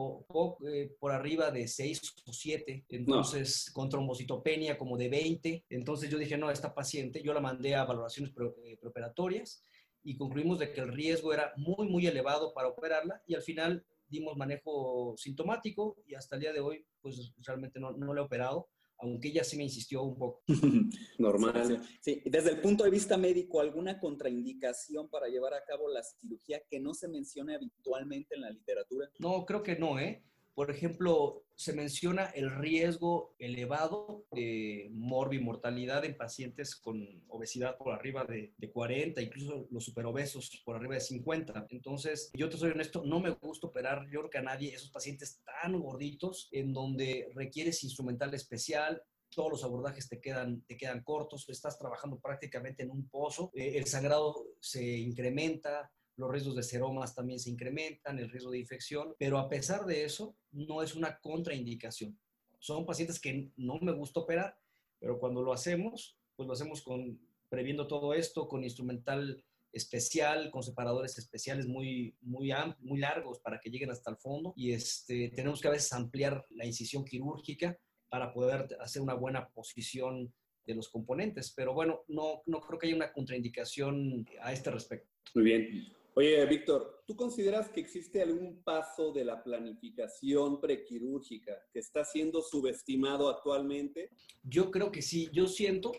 eh, 0.67 0.95
por 0.99 1.11
arriba 1.11 1.49
de 1.49 1.67
6 1.67 1.99
o 2.27 2.31
7, 2.31 2.85
entonces 2.89 3.71
con 3.73 3.89
trombocitopenia 3.89 4.77
como 4.77 4.95
de 4.95 5.09
20. 5.09 5.65
Entonces 5.71 6.07
yo 6.11 6.19
dije, 6.19 6.37
no, 6.37 6.51
esta 6.51 6.75
paciente, 6.75 7.23
yo 7.23 7.33
la 7.33 7.41
mandé 7.41 7.73
a 7.73 7.83
valoraciones 7.83 8.31
eh, 8.63 8.77
preoperatorias 8.79 9.65
y 10.03 10.15
concluimos 10.15 10.59
de 10.59 10.71
que 10.71 10.81
el 10.81 10.93
riesgo 10.93 11.33
era 11.33 11.51
muy, 11.57 11.89
muy 11.89 12.05
elevado 12.05 12.53
para 12.53 12.67
operarla 12.67 13.23
y 13.25 13.33
al 13.33 13.41
final 13.41 13.83
dimos 14.07 14.37
manejo 14.37 15.15
sintomático 15.17 15.97
y 16.05 16.13
hasta 16.13 16.35
el 16.35 16.41
día 16.41 16.53
de 16.53 16.59
hoy, 16.59 16.85
pues 17.01 17.33
realmente 17.37 17.79
no, 17.79 17.91
no 17.91 18.13
le 18.13 18.21
he 18.21 18.23
operado 18.23 18.69
aunque 18.99 19.29
ella 19.29 19.43
sí 19.43 19.57
me 19.57 19.63
insistió 19.63 20.03
un 20.03 20.17
poco. 20.17 20.43
Normal. 21.17 21.81
Sí, 22.01 22.21
desde 22.25 22.51
el 22.51 22.61
punto 22.61 22.83
de 22.83 22.89
vista 22.89 23.17
médico, 23.17 23.61
¿alguna 23.61 23.99
contraindicación 23.99 25.09
para 25.09 25.27
llevar 25.27 25.53
a 25.53 25.63
cabo 25.65 25.89
la 25.89 26.03
cirugía 26.03 26.61
que 26.69 26.79
no 26.79 26.93
se 26.93 27.07
mencione 27.07 27.55
habitualmente 27.55 28.35
en 28.35 28.41
la 28.41 28.51
literatura? 28.51 29.09
No, 29.19 29.45
creo 29.45 29.63
que 29.63 29.77
no, 29.77 29.99
¿eh? 29.99 30.23
Por 30.53 30.71
ejemplo, 30.71 31.43
se 31.55 31.73
menciona 31.73 32.25
el 32.27 32.51
riesgo 32.51 33.35
elevado 33.37 34.25
de 34.31 34.89
morbimortalidad 34.93 36.05
en 36.05 36.15
pacientes 36.15 36.75
con 36.75 37.05
obesidad 37.27 37.77
por 37.77 37.93
arriba 37.93 38.25
de, 38.25 38.53
40, 38.71 39.21
incluso 39.21 39.67
los 39.71 39.83
superobesos 39.83 40.49
por 40.63 40.75
arriba 40.75 40.95
de 40.95 41.01
50. 41.01 41.67
Entonces, 41.69 42.31
yo 42.33 42.49
te 42.49 42.57
soy 42.57 42.71
honesto, 42.71 43.03
no 43.03 43.19
me 43.19 43.31
gusta 43.31 43.67
operar, 43.67 44.05
yo 44.09 44.19
creo 44.19 44.29
que 44.29 44.37
a 44.37 44.43
nadie, 44.43 44.73
esos 44.73 44.91
pacientes 44.91 45.41
tan 45.43 45.79
gorditos, 45.79 46.49
en 46.51 46.71
donde 46.71 47.29
requieres 47.35 47.83
instrumental 47.83 48.33
especial, 48.33 49.01
todos 49.29 49.51
los 49.51 49.63
abordajes 49.63 50.09
te 50.09 50.19
quedan, 50.19 50.61
te 50.61 50.77
quedan 50.77 51.03
cortos, 51.03 51.47
estás 51.49 51.77
trabajando 51.77 52.19
prácticamente 52.19 52.83
en 52.83 52.91
un 52.91 53.07
pozo, 53.09 53.51
eh, 53.53 53.77
el 53.77 53.85
sangrado 53.85 54.47
se 54.59 54.97
incrementa, 54.97 55.91
los 56.19 56.29
riesgos 56.29 56.55
de 56.55 56.63
seromas 56.63 57.15
también 57.15 57.39
se 57.39 57.49
incrementan, 57.49 58.19
el 58.19 58.29
riesgo 58.29 58.51
de 58.51 58.59
infección, 58.59 59.15
pero 59.17 59.37
a 59.37 59.47
pesar 59.47 59.85
de 59.85 60.03
eso, 60.03 60.35
no 60.51 60.83
es 60.83 60.93
una 60.93 61.17
contraindicación. 61.17 62.19
Son 62.59 62.85
pacientes 62.85 63.21
que 63.21 63.51
no 63.55 63.79
me 63.79 63.93
gusta 63.93 64.19
operar, 64.19 64.59
pero 64.99 65.17
cuando 65.17 65.41
lo 65.41 65.53
hacemos, 65.53 66.19
pues 66.35 66.45
lo 66.45 66.53
hacemos 66.53 66.81
con, 66.81 67.17
previendo 67.47 67.87
todo 67.87 68.13
esto, 68.13 68.49
con 68.49 68.65
instrumental 68.65 69.41
especial, 69.71 70.51
con 70.51 70.61
separadores 70.61 71.17
especiales 71.17 71.67
muy, 71.67 72.13
muy, 72.19 72.51
muy 72.79 72.99
largos 72.99 73.39
para 73.39 73.61
que 73.61 73.69
lleguen 73.69 73.91
hasta 73.91 74.11
el 74.11 74.17
fondo 74.17 74.51
y 74.57 74.73
este, 74.73 75.29
tenemos 75.29 75.61
que 75.61 75.69
a 75.69 75.71
veces 75.71 75.93
ampliar 75.93 76.45
la 76.49 76.65
incisión 76.65 77.05
quirúrgica 77.05 77.79
para 78.09 78.33
poder 78.33 78.67
hacer 78.81 79.01
una 79.01 79.13
buena 79.13 79.47
posición 79.49 80.33
de 80.65 80.75
los 80.75 80.89
componentes. 80.89 81.53
Pero 81.55 81.73
bueno, 81.73 82.03
no, 82.09 82.41
no 82.45 82.59
creo 82.59 82.77
que 82.77 82.87
haya 82.87 82.95
una 82.95 83.13
contraindicación 83.13 84.27
a 84.41 84.51
este 84.51 84.69
respecto. 84.69 85.09
Muy 85.33 85.45
bien. 85.45 85.98
Oye, 86.19 86.45
Víctor, 86.47 87.01
¿tú 87.07 87.15
consideras 87.15 87.69
que 87.69 87.79
existe 87.79 88.21
algún 88.21 88.61
paso 88.61 89.13
de 89.13 89.23
la 89.23 89.41
planificación 89.41 90.59
prequirúrgica 90.59 91.53
que 91.71 91.79
está 91.79 92.03
siendo 92.03 92.41
subestimado 92.41 93.29
actualmente? 93.29 94.11
Yo 94.43 94.69
creo 94.69 94.91
que 94.91 95.01
sí. 95.01 95.29
Yo 95.31 95.47
siento 95.47 95.93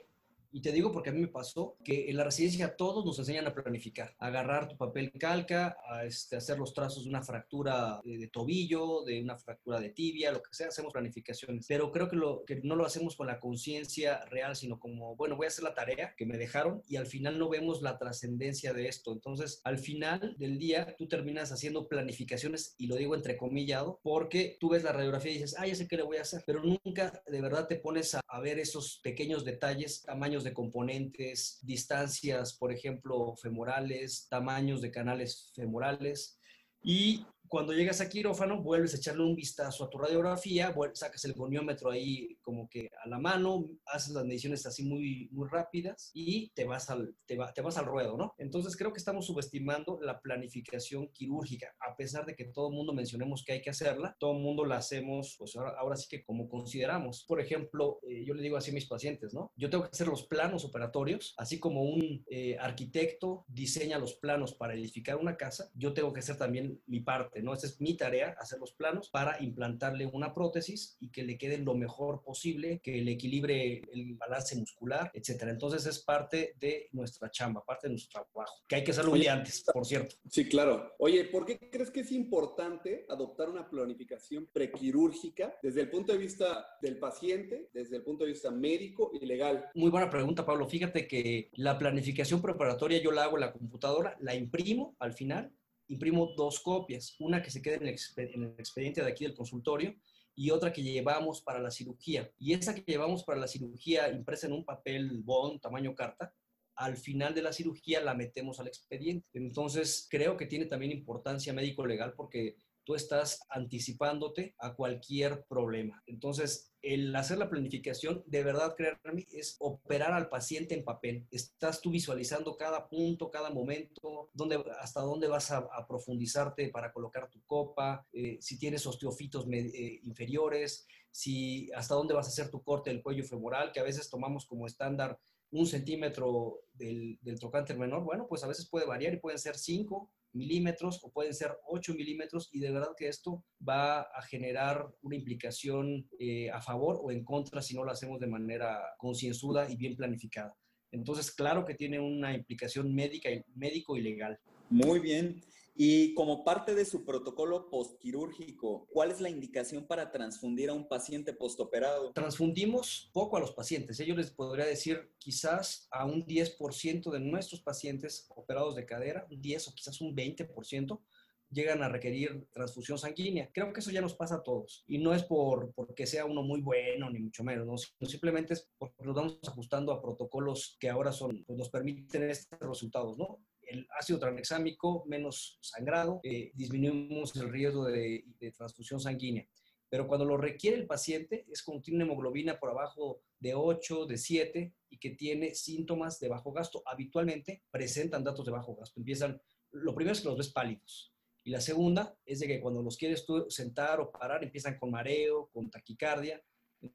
y 0.53 0.61
te 0.61 0.73
digo 0.73 0.93
porque 0.93 1.11
a 1.11 1.13
mí 1.13 1.21
me 1.21 1.29
pasó 1.29 1.77
que 1.85 2.11
en 2.11 2.17
la 2.17 2.25
residencia 2.25 2.77
todos 2.77 3.05
nos 3.05 3.19
enseñan 3.19 3.47
a 3.47 3.55
planificar, 3.55 4.15
a 4.19 4.27
agarrar 4.27 4.69
tu 4.69 4.77
papel 4.77 5.13
calca, 5.13 5.77
a 5.89 6.05
este, 6.05 6.37
hacer 6.37 6.59
los 6.59 6.75
trazos 6.75 7.05
de 7.05 7.11
una 7.11 7.23
fractura 7.23 8.01
de, 8.05 8.29
tobillo, 8.29 9.03
de 9.05 9.23
una 9.23 9.37
fractura 9.37 9.81
de 9.81 9.91
tibia, 9.91 10.33
lo 10.33 10.43
que 10.43 10.53
sea, 10.53 10.69
hacemos 10.69 10.93
planificaciones. 10.93 11.67
Pero 11.69 11.93
creo 11.93 12.09
que, 12.09 12.17
lo, 12.17 12.45
que 12.45 12.57
no 12.63 12.77
lo 12.77 12.85
hacemos 12.85 13.17
con 13.17 13.27
la 13.27 13.41
conciencia 13.41 14.25
real, 14.27 14.57
sino 14.57 14.79
como, 14.79 15.17
bueno, 15.17 15.37
voy 15.37 15.47
a 15.47 15.49
hacer 15.49 15.65
la 15.65 15.75
tarea 15.75 16.15
que 16.17 16.27
me 16.27 16.39
dejaron 16.39 16.83
y 16.89 16.97
al 16.97 17.07
final 17.07 17.39
no 17.39 17.49
vemos 17.49 17.83
la 17.83 17.99
trascendencia 17.99 18.73
de 18.73 18.89
esto. 18.89 19.13
Entonces, 19.13 19.61
al 19.65 19.79
final 19.79 20.37
del 20.39 20.59
día, 20.59 20.95
tú 20.99 21.09
terminas 21.09 21.53
haciendo 21.53 21.89
planificaciones, 21.89 22.75
y 22.79 22.87
lo 22.87 22.97
digo 22.97 23.15
entrecomillado, 23.15 24.01
porque 24.03 24.57
tú 24.61 24.71
ves 24.71 24.83
la 24.83 24.93
radiografía 24.93 25.33
y 25.33 25.35
dices, 25.35 25.57
ah, 25.59 25.67
ya 25.67 25.75
sé 25.75 25.89
qué 25.89 25.97
le 25.97 26.03
voy 26.03 26.17
a 26.17 26.23
hacer, 26.23 26.43
pero 26.47 26.63
nunca 26.63 27.23
de 27.27 27.41
verdad 27.41 27.67
te 27.67 27.77
pones 27.77 28.15
a, 28.15 28.21
a 28.27 28.41
ver 28.41 28.59
esos 28.59 29.01
pequeños 29.03 29.45
detalles, 29.45 30.03
tamaños 30.03 30.40
de 30.45 30.53
componentes, 30.53 31.59
distancias, 31.63 32.57
por 32.57 32.73
ejemplo, 32.73 33.35
femorales, 33.37 34.27
tamaños 34.29 34.81
de 34.81 34.91
canales 34.91 35.53
femorales. 35.55 36.39
Y 36.83 37.27
cuando 37.51 37.73
llegas 37.73 38.01
a 38.01 38.09
quirófano, 38.09 38.63
vuelves 38.63 38.95
a 38.95 38.99
echarle 38.99 39.25
un 39.25 39.35
vistazo 39.35 39.83
a 39.83 39.91
tu 39.91 39.99
radiografía, 39.99 40.73
sacas 40.95 41.25
el 41.25 41.33
goniómetro 41.33 41.91
ahí 41.91 42.37
como 42.43 42.69
que 42.69 42.91
a 43.05 43.09
la 43.09 43.19
mano, 43.19 43.69
haces 43.87 44.15
las 44.15 44.25
mediciones 44.25 44.65
así 44.67 44.85
muy, 44.85 45.29
muy 45.33 45.49
rápidas 45.51 46.13
y 46.15 46.51
te 46.51 46.65
vas, 46.65 46.91
al, 46.91 47.17
te, 47.27 47.37
te 47.53 47.61
vas 47.61 47.77
al 47.77 47.87
ruedo, 47.87 48.17
¿no? 48.17 48.35
Entonces 48.39 48.77
creo 48.77 48.93
que 48.93 48.99
estamos 48.99 49.27
subestimando 49.27 49.99
la 50.01 50.21
planificación 50.21 51.09
quirúrgica, 51.09 51.75
a 51.81 51.97
pesar 51.97 52.25
de 52.25 52.37
que 52.37 52.45
todo 52.45 52.69
el 52.69 52.77
mundo 52.77 52.93
mencionemos 52.93 53.43
que 53.45 53.55
hay 53.55 53.63
que 53.63 53.71
hacerla, 53.71 54.15
todo 54.21 54.37
el 54.37 54.43
mundo 54.45 54.65
la 54.65 54.77
hacemos, 54.77 55.35
pues 55.37 55.57
ahora, 55.57 55.75
ahora 55.77 55.97
sí 55.97 56.07
que 56.09 56.23
como 56.23 56.49
consideramos. 56.49 57.25
Por 57.27 57.41
ejemplo, 57.41 57.99
eh, 58.09 58.25
yo 58.25 58.33
le 58.33 58.43
digo 58.43 58.59
así 58.59 58.71
a 58.71 58.75
mis 58.75 58.87
pacientes, 58.87 59.35
¿no? 59.35 59.51
Yo 59.57 59.69
tengo 59.71 59.83
que 59.83 59.91
hacer 59.91 60.07
los 60.07 60.25
planos 60.29 60.65
operatorios, 60.65 61.35
así 61.37 61.59
como 61.59 61.83
un 61.83 62.25
eh, 62.31 62.57
arquitecto 62.61 63.45
diseña 63.49 63.99
los 63.99 64.15
planos 64.15 64.55
para 64.55 64.75
edificar 64.75 65.17
una 65.17 65.37
casa, 65.37 65.69
yo 65.75 65.93
tengo 65.93 66.13
que 66.13 66.21
hacer 66.21 66.37
también 66.37 66.81
mi 66.87 67.01
parte 67.01 67.40
parte, 67.41 67.43
¿no? 67.43 67.55
Esa 67.55 67.67
es 67.67 67.81
mi 67.81 67.97
tarea, 67.97 68.37
hacer 68.39 68.59
los 68.59 68.73
planos 68.73 69.09
para 69.11 69.43
implantarle 69.43 70.07
una 70.07 70.33
prótesis 70.35 70.97
y 71.01 71.11
que 71.11 71.23
le 71.23 71.39
quede 71.39 71.59
lo 71.59 71.75
mejor 71.75 72.23
posible, 72.23 72.81
que 72.83 73.01
le 73.01 73.13
equilibre 73.13 73.83
el 73.93 74.15
balance 74.15 74.57
muscular, 74.57 75.11
etcétera. 75.15 75.51
Entonces 75.51 75.87
es 75.87 76.01
parte 76.01 76.55
de 76.59 76.89
nuestra 76.93 77.31
chamba, 77.31 77.65
parte 77.65 77.87
de 77.87 77.93
nuestro 77.93 78.25
trabajo, 78.33 78.65
que 78.69 78.77
hay 78.77 78.85
que 78.85 78.91
hacerlo 78.93 79.15
antes, 79.31 79.65
por 79.73 79.85
cierto. 79.85 80.17
Sí, 80.29 80.49
claro. 80.49 80.95
Oye, 80.99 81.25
¿por 81.25 81.45
qué 81.45 81.59
crees 81.71 81.91
que 81.91 82.01
es 82.01 82.13
importante 82.13 83.07
adoptar 83.09 83.49
una 83.49 83.69
planificación 83.69 84.49
prequirúrgica 84.53 85.57
desde 85.63 85.83
el 85.83 85.91
punto 85.91 86.13
de 86.13 86.19
vista 86.19 86.67
del 86.81 86.99
paciente, 86.99 87.69
desde 87.73 87.97
el 87.97 88.03
punto 88.03 88.25
de 88.25 88.33
vista 88.33 88.51
médico 88.51 89.11
y 89.13 89.25
legal? 89.27 89.69
Muy 89.75 89.91
buena 89.91 90.11
pregunta, 90.11 90.45
Pablo. 90.45 90.67
Fíjate 90.67 91.07
que 91.07 91.51
la 91.55 91.79
planificación 91.79 92.41
preparatoria 92.41 93.01
yo 93.03 93.13
la 93.13 93.25
hago 93.25 93.37
en 93.37 93.43
la 93.43 93.53
computadora, 93.53 94.17
la 94.21 94.35
imprimo 94.35 94.97
al 94.99 95.13
final, 95.13 95.53
imprimo 95.91 96.33
dos 96.37 96.61
copias, 96.61 97.17
una 97.19 97.43
que 97.43 97.51
se 97.51 97.61
quede 97.61 97.77
en 97.77 98.43
el, 98.43 98.55
expediente 98.59 99.03
de 99.03 99.11
aquí 99.11 99.25
del 99.25 99.35
consultorio 99.35 99.95
y 100.35 100.51
otra 100.51 100.73
que 100.73 100.83
llevamos 100.83 101.43
para 101.43 101.59
la 101.59 101.71
cirugía. 101.71 102.31
Y 102.39 102.55
esa 102.55 102.75
que 102.75 102.83
llevamos 102.87 103.25
para 103.25 103.41
la 103.41 103.49
cirugía 103.49 104.09
impresa 104.09 104.47
en 104.47 104.55
un 104.55 104.65
papel 104.65 105.21
bond 105.23 105.61
tamaño 105.61 105.95
carta, 105.95 106.33
al 106.77 106.97
final 106.97 107.35
de 107.35 107.43
la 107.43 107.53
cirugía 107.53 108.01
la 108.01 108.15
metemos 108.15 108.61
al 108.61 108.69
expediente. 108.69 109.27
Entonces, 109.35 110.07
creo 110.09 110.37
que 110.37 110.47
tiene 110.47 110.67
también 110.67 110.93
importancia 110.93 111.53
médico-legal 111.53 112.15
porque 112.17 112.57
estás 112.95 113.41
anticipándote 113.49 114.55
a 114.59 114.75
cualquier 114.75 115.45
problema. 115.45 116.03
Entonces, 116.07 116.71
el 116.83 117.15
hacer 117.15 117.39
la 117.39 117.51
planificación, 117.51 118.23
de 118.27 118.43
verdad, 118.43 118.75
créanme, 118.77 119.27
es 119.33 119.57
operar 119.59 120.13
al 120.13 120.29
paciente 120.29 120.75
en 120.75 120.85
papel. 120.85 121.27
Estás 121.31 121.81
tú 121.81 121.91
visualizando 121.91 122.57
cada 122.57 122.89
punto, 122.89 123.31
cada 123.31 123.51
momento, 123.51 124.31
dónde, 124.33 124.63
hasta 124.81 125.01
dónde 125.01 125.29
vas 125.29 125.51
a, 125.51 125.69
profundizarte 125.87 126.69
para 126.69 126.93
colocar 126.93 127.29
tu 127.29 127.43
copa, 127.47 128.07
eh, 128.13 128.39
si 128.41 128.59
tienes 128.59 128.87
osteofitos 128.87 129.47
eh, 129.51 130.01
inferiores, 130.05 130.87
si 131.11 131.71
hasta 131.73 131.95
dónde 131.95 132.15
vas 132.15 132.27
a 132.27 132.31
hacer 132.31 132.51
tu 132.51 132.63
corte 132.63 132.91
del 132.91 133.03
cuello 133.03 133.25
femoral, 133.25 133.73
que 133.73 133.81
a 133.81 133.85
veces 133.85 134.09
tomamos 134.09 134.47
como 134.47 134.67
estándar 134.67 135.19
un 135.51 135.67
centímetro 135.67 136.61
del, 136.73 137.19
del 137.21 137.39
trocánter 137.39 137.77
menor. 137.77 138.05
Bueno, 138.05 138.27
pues 138.29 138.45
a 138.45 138.47
veces 138.47 138.69
puede 138.69 138.87
variar 138.87 139.13
y 139.13 139.19
pueden 139.19 139.39
ser 139.39 139.57
cinco 139.57 140.11
milímetros 140.33 141.01
o 141.03 141.11
pueden 141.11 141.35
ser 141.35 141.57
8 141.67 141.95
milímetros 141.95 142.49
y 142.53 142.61
de 142.61 142.71
verdad 142.71 142.95
que 142.97 143.09
esto 143.09 143.45
va 143.67 144.03
a 144.03 144.23
generar 144.23 144.87
una 145.03 145.17
implicación 145.17 146.09
eh, 146.19 146.51
a 146.51 146.61
favor 146.61 147.01
o 147.03 147.11
en 147.11 147.25
contra 147.25 147.63
si 147.63 147.75
no 147.75 147.85
lo 147.85 147.91
hacemos 147.91 148.21
de 148.21 148.27
manera 148.27 148.81
concienzuda 148.99 149.71
y 149.71 149.77
bien 149.77 149.97
planificada. 149.97 150.57
Entonces, 150.93 151.31
claro 151.31 151.65
que 151.65 151.75
tiene 151.75 152.01
una 152.01 152.35
implicación 152.35 152.95
médica 152.95 153.31
médico 153.55 153.97
y 153.97 154.03
legal. 154.03 154.39
Muy 154.71 154.99
bien. 154.99 155.43
Y 155.83 156.13
como 156.13 156.45
parte 156.45 156.75
de 156.75 156.85
su 156.85 157.07
protocolo 157.07 157.71
postquirúrgico, 157.71 158.87
¿cuál 158.91 159.11
es 159.11 159.23
la 159.23 159.31
indicación 159.31 159.87
para 159.87 160.13
transfundir 160.13 160.69
a 160.69 160.75
un 160.75 160.87
paciente 160.87 161.33
postoperado? 161.33 162.13
Transfundimos 162.13 163.09
poco 163.15 163.39
a 163.39 163.41
los 163.41 163.53
pacientes. 163.53 163.97
Yo 163.97 164.15
les 164.15 164.31
podría 164.31 164.67
decir 164.67 165.15
quizás 165.17 165.89
a 165.91 166.05
un 166.05 166.27
10% 166.27 167.11
de 167.11 167.21
nuestros 167.21 167.63
pacientes 167.63 168.27
operados 168.29 168.77
de 168.77 168.85
cadera, 168.85 169.27
un 169.31 169.41
10 169.41 169.69
o 169.69 169.75
quizás 169.75 170.03
un 170.03 170.15
20%, 170.15 171.01
llegan 171.49 171.83
a 171.83 171.89
requerir 171.89 172.47
transfusión 172.53 172.99
sanguínea. 172.99 173.51
Creo 173.51 173.73
que 173.73 173.81
eso 173.81 173.91
ya 173.91 174.03
nos 174.03 174.15
pasa 174.15 174.35
a 174.35 174.43
todos. 174.43 174.85
Y 174.87 174.99
no 174.99 175.15
es 175.15 175.25
por 175.25 175.73
porque 175.73 176.07
sea 176.07 176.27
uno 176.27 176.43
muy 176.43 176.61
bueno, 176.61 177.09
ni 177.09 177.21
mucho 177.21 177.43
menos, 177.43 177.67
¿no? 177.67 177.79
Sino 177.79 178.07
simplemente 178.07 178.53
es 178.53 178.69
porque 178.77 179.03
nos 179.03 179.15
vamos 179.15 179.39
ajustando 179.49 179.93
a 179.93 180.03
protocolos 180.03 180.77
que 180.79 180.91
ahora 180.91 181.11
son, 181.11 181.43
pues 181.47 181.59
nos 181.59 181.71
permiten 181.71 182.29
estos 182.29 182.61
resultados, 182.61 183.17
¿no? 183.17 183.41
El 183.71 183.87
ácido 183.99 184.19
tranexámico 184.19 185.05
menos 185.07 185.59
sangrado, 185.61 186.21
eh, 186.23 186.51
disminuimos 186.55 187.35
el 187.37 187.49
riesgo 187.49 187.87
de, 187.87 188.25
transfusión 188.57 189.01
sanguínea. 189.01 189.47
Pero 189.89 190.07
cuando 190.07 190.25
lo 190.25 190.37
requiere 190.37 190.77
el 190.77 190.87
paciente 190.87 191.47
es 191.51 191.63
cuando 191.63 191.83
tiene 191.83 192.05
hemoglobina 192.05 192.59
por 192.59 192.71
abajo 192.71 193.23
de 193.39 193.55
8, 193.55 194.07
de 194.07 194.19
7 194.19 194.75
y 194.91 194.99
que 194.99 195.11
tiene 195.11 195.55
síntomas 195.55 196.21
de 196.21 196.29
bajo 196.29 196.53
gasto. 196.53 196.83
Habitualmente 196.87 197.65
presentan 197.71 198.23
datos 198.23 198.45
de 198.45 198.53
bajo 198.53 198.77
gasto. 198.77 199.01
Empiezan, 199.01 199.41
lo 199.73 199.95
primero 199.95 200.13
es 200.13 200.21
que 200.21 200.29
los 200.29 200.39
ves 200.39 200.53
pálidos. 200.53 201.13
Y 201.43 201.51
la 201.51 201.61
segunda 201.61 202.17
es 202.25 202.41
de 202.41 202.47
que 202.47 202.61
cuando 202.61 202.83
los 202.83 202.97
quieres 202.97 203.25
tú 203.25 203.47
sentar 203.49 204.01
o 204.01 204.11
parar, 204.11 204.45
empiezan 204.45 204.79
con 204.79 204.91
mareo, 204.91 205.49
con 205.53 205.71
taquicardia, 205.71 206.41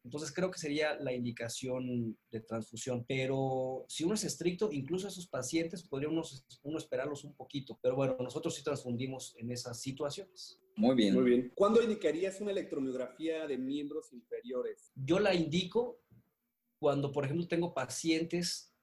entonces 0.04 0.32
creo 0.34 0.50
que 0.50 0.60
sería 0.60 0.96
la 1.00 1.13
indicación 1.13 2.18
de 2.32 2.39
transfusión. 2.42 3.06
Pero 3.08 3.86
si 3.88 4.03
uno 4.03 4.16
es 4.16 4.24
estricto, 4.24 4.72
incluso 4.72 5.07
esos 5.07 5.27
pacientes 5.27 5.83
podría 5.83 6.10
uno, 6.10 6.77
esperarlos 6.77 7.24
un 7.24 7.36
poquito. 7.36 7.77
Pero 7.81 7.96
bueno, 7.96 8.16
nosotros 8.20 8.55
sí 8.55 8.64
transfundimos 8.64 9.36
en 9.38 9.51
esas 9.51 9.79
situaciones. 9.79 10.60
Muy 10.75 10.96
bien. 10.96 11.14
Muy 11.14 11.24
bien. 11.24 11.51
¿Cuándo 11.55 11.81
indicarías 11.81 12.42
una 12.42 12.51
electromiografía 12.51 13.48
de 13.48 13.57
miembros 13.57 14.12
inferiores? 14.12 14.92
Yo 14.96 15.20
la 15.20 15.33
indico 15.33 16.01
cuando, 16.79 17.12
por 17.12 17.25
ejemplo, 17.25 17.48
tengo 17.48 17.74
pacientes 17.74 18.74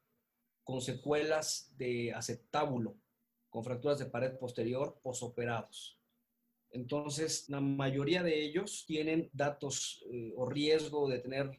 con 0.65 0.81
secuelas 0.81 1.73
de 1.77 2.13
aceptábulo, 2.13 2.97
con 3.51 3.65
fracturas 3.65 3.99
de 3.99 4.07
pared 4.07 4.39
posterior 4.39 5.01
posoperados. 5.03 6.02
Entonces, 6.73 7.49
la 7.49 7.61
mayoría 7.61 8.23
de 8.23 8.43
ellos 8.43 8.85
tienen 8.87 9.31
datos 9.33 10.03
eh, 10.11 10.33
o 10.37 10.49
riesgo 10.49 11.09
de 11.09 11.19
tener 11.19 11.51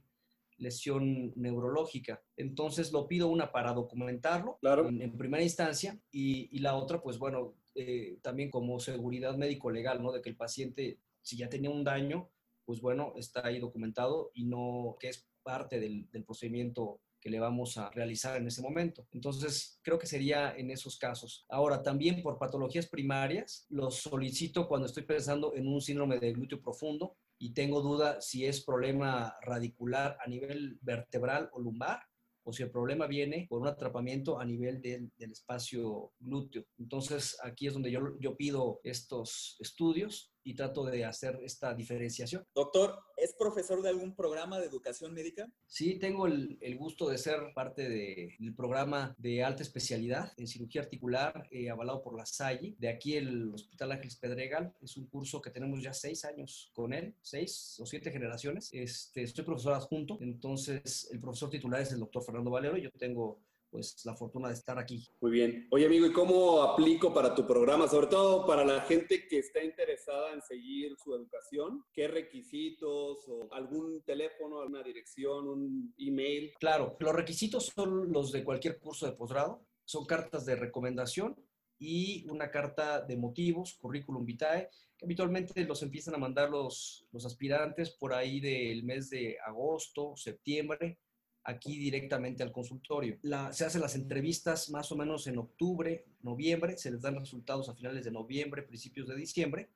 lesión 0.57 1.33
neurológica. 1.35 2.23
Entonces, 2.35 2.91
lo 2.91 3.07
pido 3.07 3.27
una 3.27 3.51
para 3.51 3.73
documentarlo 3.73 4.59
en, 4.61 5.17
primera 5.17 5.43
instancia 5.43 5.99
y, 6.11 6.57
la 6.59 6.75
otra, 6.75 7.01
pues 7.01 7.17
bueno, 7.17 7.55
eh, 7.75 8.17
también 8.21 8.49
como 8.49 8.79
seguridad 8.79 9.37
médico-legal, 9.37 10.01
¿no? 10.01 10.11
De 10.11 10.21
que 10.21 10.29
el 10.29 10.35
paciente, 10.37 10.99
si 11.21 11.37
ya 11.37 11.49
tenía 11.49 11.69
un 11.69 11.83
daño, 11.83 12.29
pues 12.65 12.81
bueno, 12.81 13.13
está 13.17 13.45
ahí 13.45 13.59
documentado 13.59 14.31
y 14.33 14.45
no 14.45 14.95
que 14.99 15.09
es 15.09 15.27
parte 15.43 15.79
del, 15.79 16.09
del 16.11 16.23
procedimiento 16.23 17.01
que 17.23 17.29
le 17.29 17.39
vamos 17.39 17.77
a 17.77 17.89
realizar 17.91 18.35
en 18.35 18.47
ese 18.47 18.61
momento. 18.61 19.07
Entonces, 19.13 19.79
creo 19.81 19.97
que 19.97 20.07
sería 20.07 20.53
en 20.57 20.71
esos 20.71 20.97
casos. 20.97 21.45
Ahora, 21.47 21.81
también 21.81 22.21
por 22.21 22.37
patologías 22.37 22.87
primarias, 22.87 23.65
los 23.69 24.01
solicito 24.01 24.67
cuando 24.67 24.87
estoy 24.87 25.03
pensando 25.03 25.55
en 25.55 25.65
un 25.65 25.79
síndrome 25.79 26.19
de 26.19 26.33
glúteo 26.33 26.61
profundo 26.61 27.15
y 27.39 27.53
tengo 27.53 27.81
duda 27.81 28.19
si 28.19 28.45
es 28.45 28.61
problema 28.61 29.37
radicular 29.41 30.17
a 30.19 30.27
nivel 30.27 30.77
vertebral 30.81 31.49
o 31.53 31.61
lumbar 31.61 32.01
o 32.45 32.51
si 32.51 32.61
el 32.61 32.71
problema 32.71 33.07
viene 33.07 33.47
por 33.49 33.61
un 33.61 33.69
atrapamiento 33.69 34.37
a 34.37 34.43
nivel 34.43 34.81
del, 34.81 35.09
del 35.15 35.31
espacio 35.31 36.11
glúteo. 36.19 36.65
Entonces, 36.77 37.37
aquí 37.41 37.67
es 37.67 37.73
donde 37.73 37.89
yo, 37.89 38.19
yo 38.19 38.35
pido 38.35 38.81
estos 38.83 39.55
estudios 39.61 40.32
y 40.43 40.55
trato 40.55 40.83
de 40.85 41.05
hacer 41.05 41.39
esta 41.43 41.73
diferenciación. 41.73 42.45
Doctor, 42.53 42.99
¿es 43.17 43.33
profesor 43.33 43.81
de 43.81 43.89
algún 43.89 44.15
programa 44.15 44.59
de 44.59 44.67
educación 44.67 45.13
médica? 45.13 45.49
Sí, 45.67 45.99
tengo 45.99 46.27
el, 46.27 46.57
el 46.61 46.77
gusto 46.77 47.09
de 47.09 47.17
ser 47.17 47.53
parte 47.53 47.87
de, 47.89 48.35
del 48.39 48.53
programa 48.55 49.15
de 49.17 49.43
alta 49.43 49.63
especialidad 49.63 50.31
en 50.37 50.47
cirugía 50.47 50.81
articular 50.81 51.47
eh, 51.51 51.69
avalado 51.69 52.01
por 52.01 52.17
la 52.17 52.25
SAGI. 52.25 52.75
De 52.77 52.89
aquí 52.89 53.15
el 53.15 53.53
Hospital 53.53 53.93
Ángeles 53.93 54.17
Pedregal. 54.17 54.73
Es 54.81 54.97
un 54.97 55.07
curso 55.07 55.41
que 55.41 55.49
tenemos 55.49 55.81
ya 55.81 55.93
seis 55.93 56.25
años 56.25 56.71
con 56.73 56.93
él, 56.93 57.15
seis 57.21 57.77
o 57.79 57.85
siete 57.85 58.11
generaciones. 58.11 58.69
Este, 58.71 59.23
estoy 59.23 59.45
profesor 59.45 59.73
adjunto, 59.73 60.17
entonces 60.21 61.09
el 61.11 61.19
profesor 61.19 61.49
titular 61.49 61.81
es 61.81 61.91
el 61.91 61.99
doctor 61.99 62.23
Fernando 62.23 62.51
Valero. 62.51 62.77
Yo 62.77 62.89
tengo 62.91 63.39
pues 63.73 64.05
la 64.05 64.15
fortuna 64.15 64.49
de 64.49 64.53
estar 64.53 64.77
aquí. 64.77 65.03
Muy 65.19 65.31
bien. 65.31 65.67
Oye 65.71 65.87
amigo, 65.87 66.05
¿y 66.05 66.13
cómo 66.13 66.61
aplico 66.61 67.11
para 67.11 67.33
tu 67.33 67.47
programa? 67.47 67.87
Sobre 67.87 68.05
todo 68.05 68.45
para 68.45 68.63
la 68.63 68.81
gente 68.81 69.27
que 69.27 69.39
está 69.39 69.63
interesada 69.63 70.31
en 70.31 70.43
seguir 70.43 70.95
su 70.95 71.15
educación. 71.15 71.83
¿Qué 71.91 72.07
requisitos 72.07 73.27
o 73.27 73.51
algún 73.51 74.03
teléfono, 74.03 74.61
alguna 74.61 74.83
dirección, 74.83 75.47
un 75.47 75.93
email? 75.97 76.53
Claro, 76.59 76.95
los 76.99 77.15
requisitos 77.15 77.71
son 77.75 78.11
los 78.11 78.31
de 78.31 78.43
cualquier 78.43 78.79
curso 78.79 79.07
de 79.07 79.13
posgrado. 79.13 79.65
Son 79.85 80.05
cartas 80.05 80.45
de 80.45 80.55
recomendación 80.55 81.35
y 81.79 82.29
una 82.29 82.51
carta 82.51 83.01
de 83.01 83.17
motivos, 83.17 83.73
currículum 83.81 84.23
vitae, 84.23 84.69
que 84.95 85.05
habitualmente 85.05 85.65
los 85.65 85.81
empiezan 85.81 86.13
a 86.13 86.19
mandar 86.19 86.51
los, 86.51 87.07
los 87.11 87.25
aspirantes 87.25 87.89
por 87.89 88.13
ahí 88.13 88.39
del 88.39 88.83
mes 88.83 89.09
de 89.09 89.37
agosto, 89.43 90.13
septiembre, 90.15 90.99
aquí 91.43 91.77
directamente 91.77 92.43
al 92.43 92.51
consultorio. 92.51 93.19
se 93.51 93.65
hacen 93.65 93.81
las 93.81 93.95
entrevistas 93.95 94.69
más 94.69 94.91
o 94.91 94.95
menos 94.95 95.27
en 95.27 95.37
octubre, 95.37 96.05
noviembre, 96.21 96.77
se 96.77 96.91
les 96.91 97.01
dan 97.01 97.19
resultados 97.19 97.67
a 97.69 97.75
finales 97.75 98.05
de 98.05 98.11
noviembre, 98.11 98.63
principios 98.63 99.07
de 99.07 99.15
diciembre, 99.15 99.69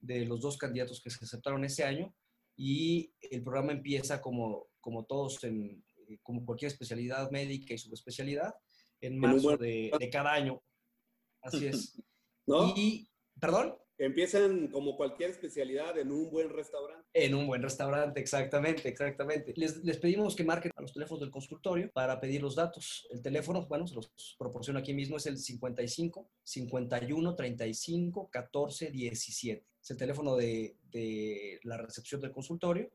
de 0.00 0.24
los 0.24 0.40
dos 0.40 0.56
candidatos 0.56 1.00
que 1.00 1.10
se 1.10 1.24
aceptaron 1.24 1.64
ese 1.64 1.84
año 1.84 2.14
y 2.56 3.12
el 3.20 3.42
programa 3.42 3.72
empieza 3.72 4.20
como, 4.20 4.68
como 4.80 5.04
todos, 5.04 5.44
en, 5.44 5.84
eh, 6.08 6.18
como 6.22 6.44
cualquier 6.44 6.70
especialidad 6.70 7.30
médica 7.30 7.74
y 7.74 7.78
subespecialidad, 7.78 8.54
en 9.00 9.18
marzo 9.18 9.56
de, 9.56 9.90
de 9.98 10.10
cada 10.10 10.32
año. 10.32 10.62
Así 11.42 11.66
es. 11.66 11.98
¿No? 12.46 12.74
Y, 12.76 13.08
¿perdón? 13.38 13.76
Empiezan 14.00 14.68
como 14.68 14.96
cualquier 14.96 15.28
especialidad 15.28 15.98
en 15.98 16.10
un 16.10 16.30
buen 16.30 16.48
restaurante. 16.48 17.06
En 17.12 17.34
un 17.34 17.46
buen 17.46 17.62
restaurante, 17.62 18.18
exactamente, 18.18 18.88
exactamente. 18.88 19.52
Les, 19.56 19.84
les, 19.84 19.98
pedimos 19.98 20.34
que 20.34 20.42
marquen 20.42 20.72
a 20.74 20.80
los 20.80 20.94
teléfonos 20.94 21.20
del 21.20 21.30
consultorio 21.30 21.90
para 21.92 22.18
pedir 22.18 22.40
los 22.40 22.56
datos. 22.56 23.06
El 23.10 23.20
teléfono, 23.20 23.66
bueno, 23.66 23.86
se 23.86 23.94
los 23.94 24.10
proporciono 24.38 24.78
aquí 24.78 24.94
mismo, 24.94 25.18
es 25.18 25.26
el 25.26 25.36
55 25.36 26.30
51 26.42 27.36
35 27.36 28.30
14 28.30 28.90
17. 28.90 29.66
es 29.82 29.90
el 29.90 29.96
teléfono 29.98 30.34
de, 30.34 30.78
de, 30.90 31.60
la 31.64 31.76
recepción 31.76 32.22
del 32.22 32.32
consultorio 32.32 32.90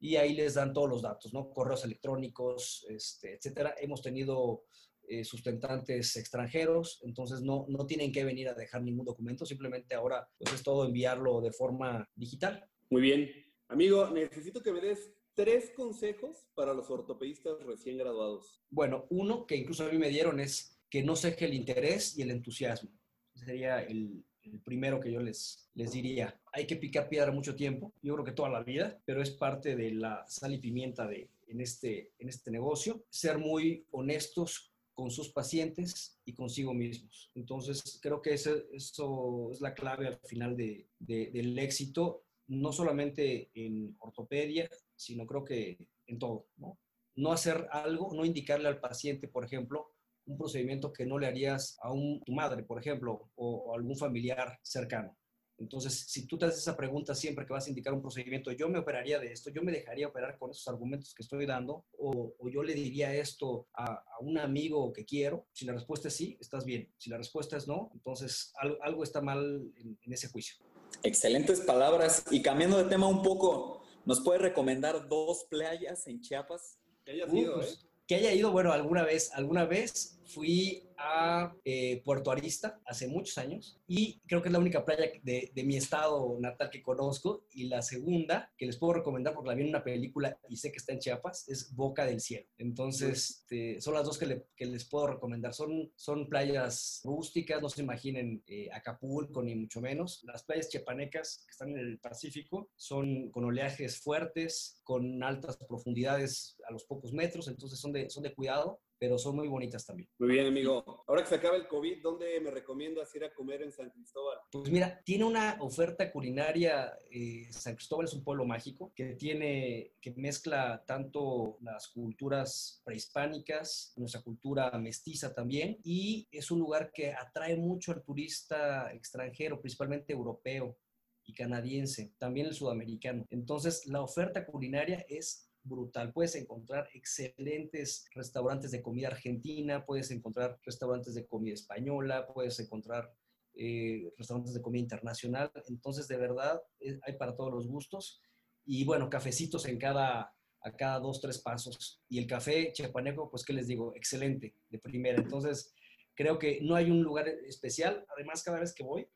y 0.00 0.16
ahí 0.16 0.32
les 0.32 0.54
dan 0.54 0.72
todos 0.72 0.88
los 0.88 1.02
datos, 1.02 1.34
¿no? 1.34 1.50
Correos 1.50 1.84
electrónicos, 1.84 2.86
este, 2.88 3.34
etcétera. 3.34 3.74
Hemos 3.78 4.00
tenido 4.00 4.64
eh, 5.08 5.24
sustentantes 5.24 6.16
extranjeros, 6.16 7.00
entonces 7.04 7.40
no, 7.40 7.66
no 7.68 7.86
tienen 7.86 8.12
que 8.12 8.24
venir 8.24 8.48
a 8.48 8.54
dejar 8.54 8.82
ningún 8.82 9.06
documento, 9.06 9.46
simplemente 9.46 9.94
ahora 9.94 10.28
pues 10.38 10.52
es 10.52 10.62
todo 10.62 10.84
enviarlo 10.84 11.40
de 11.40 11.52
forma 11.52 12.08
digital. 12.14 12.64
Muy 12.90 13.02
bien. 13.02 13.30
Amigo, 13.68 14.08
necesito 14.10 14.62
que 14.62 14.72
me 14.72 14.80
des 14.80 15.12
tres 15.34 15.70
consejos 15.76 16.48
para 16.54 16.74
los 16.74 16.90
ortopedistas 16.90 17.62
recién 17.62 17.98
graduados. 17.98 18.62
Bueno, 18.70 19.06
uno 19.10 19.46
que 19.46 19.56
incluso 19.56 19.84
a 19.84 19.90
mí 19.90 19.98
me 19.98 20.08
dieron 20.08 20.40
es 20.40 20.80
que 20.90 21.02
no 21.02 21.16
se 21.16 21.36
el 21.38 21.54
interés 21.54 22.16
y 22.18 22.22
el 22.22 22.30
entusiasmo. 22.30 22.90
Sería 23.34 23.82
el, 23.82 24.24
el 24.42 24.60
primero 24.60 24.98
que 25.00 25.12
yo 25.12 25.20
les, 25.20 25.70
les 25.74 25.92
diría. 25.92 26.40
Hay 26.52 26.66
que 26.66 26.76
picar 26.76 27.08
piedra 27.08 27.30
mucho 27.30 27.54
tiempo, 27.54 27.92
yo 28.02 28.14
creo 28.14 28.24
que 28.24 28.32
toda 28.32 28.48
la 28.48 28.62
vida, 28.62 29.00
pero 29.04 29.22
es 29.22 29.30
parte 29.30 29.76
de 29.76 29.92
la 29.92 30.24
sal 30.26 30.54
y 30.54 30.58
pimienta 30.58 31.06
de, 31.06 31.30
en, 31.46 31.60
este, 31.60 32.12
en 32.18 32.28
este 32.28 32.50
negocio. 32.50 33.04
Ser 33.10 33.38
muy 33.38 33.86
honestos 33.90 34.67
con 34.98 35.12
sus 35.12 35.28
pacientes 35.28 36.18
y 36.24 36.34
consigo 36.34 36.74
mismos. 36.74 37.30
Entonces, 37.36 38.00
creo 38.02 38.20
que 38.20 38.34
eso, 38.34 38.52
es 38.72 39.60
la 39.60 39.72
clave 39.72 40.08
al 40.08 40.18
final 40.24 40.56
de, 40.56 40.88
del 40.98 41.56
éxito, 41.56 42.24
no 42.48 42.72
solamente 42.72 43.48
en 43.54 43.94
ortopedia, 44.00 44.68
sino 44.96 45.24
creo 45.24 45.44
que 45.44 45.78
en 46.08 46.18
todo, 46.18 46.48
¿no? 46.56 47.30
Hacer 47.30 47.68
algo, 47.70 48.12
no 48.12 48.24
indicarle 48.24 48.66
al 48.66 48.80
paciente, 48.80 49.28
por 49.28 49.44
ejemplo, 49.44 49.92
un 50.26 50.36
procedimiento 50.36 50.92
que 50.92 51.06
no 51.06 51.16
le 51.16 51.28
harías 51.28 51.78
a 51.80 51.92
un, 51.92 52.20
tu 52.24 52.32
madre, 52.32 52.64
por 52.64 52.80
ejemplo, 52.80 53.30
o, 53.36 53.72
a 53.72 53.76
algún 53.76 53.96
familiar 53.96 54.58
cercano. 54.62 55.16
Entonces, 55.58 56.06
si 56.08 56.26
tú 56.26 56.38
te 56.38 56.46
haces 56.46 56.60
esa 56.60 56.76
pregunta 56.76 57.14
siempre 57.14 57.44
que 57.44 57.52
vas 57.52 57.66
a 57.66 57.68
indicar 57.68 57.92
un 57.92 58.00
procedimiento, 58.00 58.52
yo 58.52 58.68
me 58.68 58.78
operaría 58.78 59.18
de 59.18 59.32
esto, 59.32 59.50
yo 59.50 59.62
me 59.62 59.72
dejaría 59.72 60.06
operar 60.06 60.38
con 60.38 60.50
esos 60.50 60.66
argumentos 60.68 61.12
que 61.12 61.22
estoy 61.22 61.46
dando, 61.46 61.84
o, 61.98 62.34
yo 62.48 62.62
le 62.62 62.74
diría 62.74 63.12
esto 63.14 63.68
a, 63.74 64.04
un 64.20 64.38
amigo 64.38 64.92
que 64.92 65.04
quiero, 65.04 65.46
si 65.52 65.64
la 65.64 65.72
respuesta 65.72 66.08
es 66.08 66.14
sí, 66.14 66.36
estás 66.40 66.64
bien. 66.64 66.92
Si 66.96 67.10
la 67.10 67.18
respuesta 67.18 67.56
es 67.56 67.66
no, 67.66 67.90
entonces 67.92 68.52
algo, 68.80 69.02
está 69.02 69.20
mal 69.20 69.72
en, 69.76 70.12
ese 70.12 70.28
juicio. 70.28 70.56
Excelentes 71.02 71.60
palabras. 71.60 72.24
Y 72.30 72.40
cambiando 72.40 72.78
de 72.78 72.84
tema 72.84 73.06
un 73.06 73.22
poco, 73.22 73.82
¿nos 74.04 74.20
puede 74.20 74.38
recomendar 74.38 75.08
dos 75.08 75.44
playas 75.50 76.06
en 76.06 76.20
Chiapas? 76.20 76.78
Que 77.04 77.12
haya 77.12 77.28
sido, 77.28 77.54
pues, 77.56 77.72
¿eh? 77.72 77.88
Que 78.06 78.14
haya 78.14 78.32
ido, 78.32 78.52
bueno, 78.52 78.72
alguna 78.72 79.04
vez, 79.04 79.32
alguna 79.34 79.66
vez 79.66 80.17
fui 80.28 80.82
a 80.98 81.54
eh, 81.64 82.02
Puerto 82.04 82.30
Arista 82.30 82.80
hace 82.84 83.08
muchos 83.08 83.38
años 83.38 83.80
y 83.86 84.20
creo 84.26 84.42
que 84.42 84.48
es 84.48 84.52
la 84.52 84.58
única 84.58 84.84
playa 84.84 85.10
de, 85.22 85.50
mi 85.64 85.76
estado 85.76 86.36
natal 86.40 86.70
que 86.70 86.82
conozco. 86.82 87.44
Y 87.52 87.64
la 87.64 87.82
segunda, 87.82 88.52
que 88.56 88.66
les 88.66 88.76
puedo 88.76 88.94
recomendar 88.94 89.34
porque 89.34 89.48
la 89.48 89.54
vi 89.54 89.62
en 89.62 89.70
una 89.70 89.84
película 89.84 90.38
y 90.48 90.56
sé 90.56 90.70
que 90.70 90.78
está 90.78 90.92
en 90.92 90.98
Chiapas, 90.98 91.48
es 91.48 91.74
Boca 91.74 92.04
del 92.04 92.20
Cielo. 92.20 92.46
Entonces, 92.58 93.42
este, 93.42 93.80
son 93.80 93.94
las 93.94 94.04
dos 94.04 94.18
que, 94.18 94.66
les 94.66 94.84
puedo 94.84 95.06
recomendar. 95.06 95.54
Son, 95.54 95.90
son 95.96 96.28
playas 96.28 97.00
rústicas, 97.04 97.62
no 97.62 97.68
se 97.68 97.82
imaginen 97.82 98.42
eh, 98.46 98.68
Acapulco 98.72 99.42
ni 99.42 99.54
mucho 99.54 99.80
menos. 99.80 100.22
Las 100.24 100.42
playas 100.44 100.68
chiapanecas 100.68 101.44
que 101.46 101.50
están 101.50 101.70
en 101.70 101.78
el 101.78 101.98
Pacífico 101.98 102.70
son 102.76 103.30
con 103.30 103.44
oleajes 103.44 103.98
fuertes, 103.98 104.80
con 104.82 105.22
altas 105.22 105.56
profundidades 105.56 106.56
a 106.68 106.72
los 106.72 106.84
pocos 106.84 107.12
metros, 107.12 107.48
entonces 107.48 107.78
son 107.78 107.92
de, 107.92 108.10
son 108.10 108.22
de 108.22 108.34
cuidado 108.34 108.80
pero 108.98 109.18
son 109.18 109.36
muy 109.36 109.48
bonitas 109.48 109.86
también. 109.86 110.08
Muy 110.18 110.30
bien, 110.30 110.46
amigo. 110.46 111.04
Ahora 111.06 111.22
que 111.22 111.28
se 111.28 111.34
acaba 111.36 111.56
el 111.56 111.68
COVID, 111.68 112.02
¿dónde 112.02 112.40
me 112.40 112.50
recomiendas 112.50 113.14
ir 113.14 113.24
a 113.24 113.32
comer 113.32 113.62
en 113.62 113.72
San 113.72 113.90
Cristóbal? 113.90 114.38
Pues 114.50 114.70
mira, 114.70 115.00
tiene 115.04 115.24
una 115.24 115.56
oferta 115.60 116.10
culinaria. 116.10 116.98
Eh, 117.10 117.48
San 117.50 117.76
Cristóbal 117.76 118.06
es 118.06 118.14
un 118.14 118.24
pueblo 118.24 118.44
mágico 118.44 118.92
que 118.94 119.14
tiene, 119.14 119.92
que 120.00 120.12
mezcla 120.16 120.84
tanto 120.86 121.58
las 121.62 121.88
culturas 121.88 122.82
prehispánicas, 122.84 123.92
nuestra 123.96 124.22
cultura 124.22 124.70
mestiza 124.78 125.34
también, 125.34 125.78
y 125.84 126.28
es 126.30 126.50
un 126.50 126.58
lugar 126.58 126.92
que 126.92 127.12
atrae 127.12 127.56
mucho 127.56 127.92
al 127.92 128.02
turista 128.02 128.92
extranjero, 128.92 129.60
principalmente 129.60 130.12
europeo 130.12 130.76
y 131.24 131.34
canadiense, 131.34 132.14
también 132.18 132.46
el 132.46 132.54
sudamericano. 132.54 133.26
Entonces, 133.30 133.86
la 133.86 134.00
oferta 134.00 134.46
culinaria 134.46 135.04
es 135.08 135.47
brutal. 135.68 136.12
Puedes 136.12 136.34
encontrar 136.34 136.88
excelentes 136.94 138.06
restaurantes 138.14 138.70
de 138.70 138.82
comida 138.82 139.08
argentina, 139.08 139.84
puedes 139.84 140.10
encontrar 140.10 140.58
restaurantes 140.64 141.14
de 141.14 141.26
comida 141.26 141.54
española, 141.54 142.26
puedes 142.26 142.58
encontrar 142.60 143.12
eh, 143.54 144.12
restaurantes 144.16 144.54
de 144.54 144.62
comida 144.62 144.82
internacional. 144.82 145.52
Entonces, 145.68 146.08
de 146.08 146.16
verdad, 146.16 146.62
hay 147.02 147.12
para 147.14 147.36
todos 147.36 147.52
los 147.52 147.66
gustos. 147.66 148.22
Y 148.64 148.84
bueno, 148.84 149.10
cafecitos 149.10 149.66
en 149.66 149.78
cada, 149.78 150.34
a 150.62 150.76
cada 150.76 150.98
dos, 151.00 151.20
tres 151.20 151.38
pasos. 151.38 152.00
Y 152.08 152.18
el 152.18 152.26
café 152.26 152.72
chiapaneco, 152.72 153.30
pues, 153.30 153.44
¿qué 153.44 153.52
les 153.52 153.66
digo? 153.66 153.94
Excelente, 153.96 154.54
de 154.68 154.78
primera. 154.78 155.20
Entonces, 155.20 155.74
creo 156.14 156.38
que 156.38 156.60
no 156.62 156.74
hay 156.74 156.90
un 156.90 157.02
lugar 157.02 157.28
especial. 157.28 158.04
Además, 158.14 158.42
cada 158.42 158.60
vez 158.60 158.74
que 158.74 158.82
voy, 158.82 159.08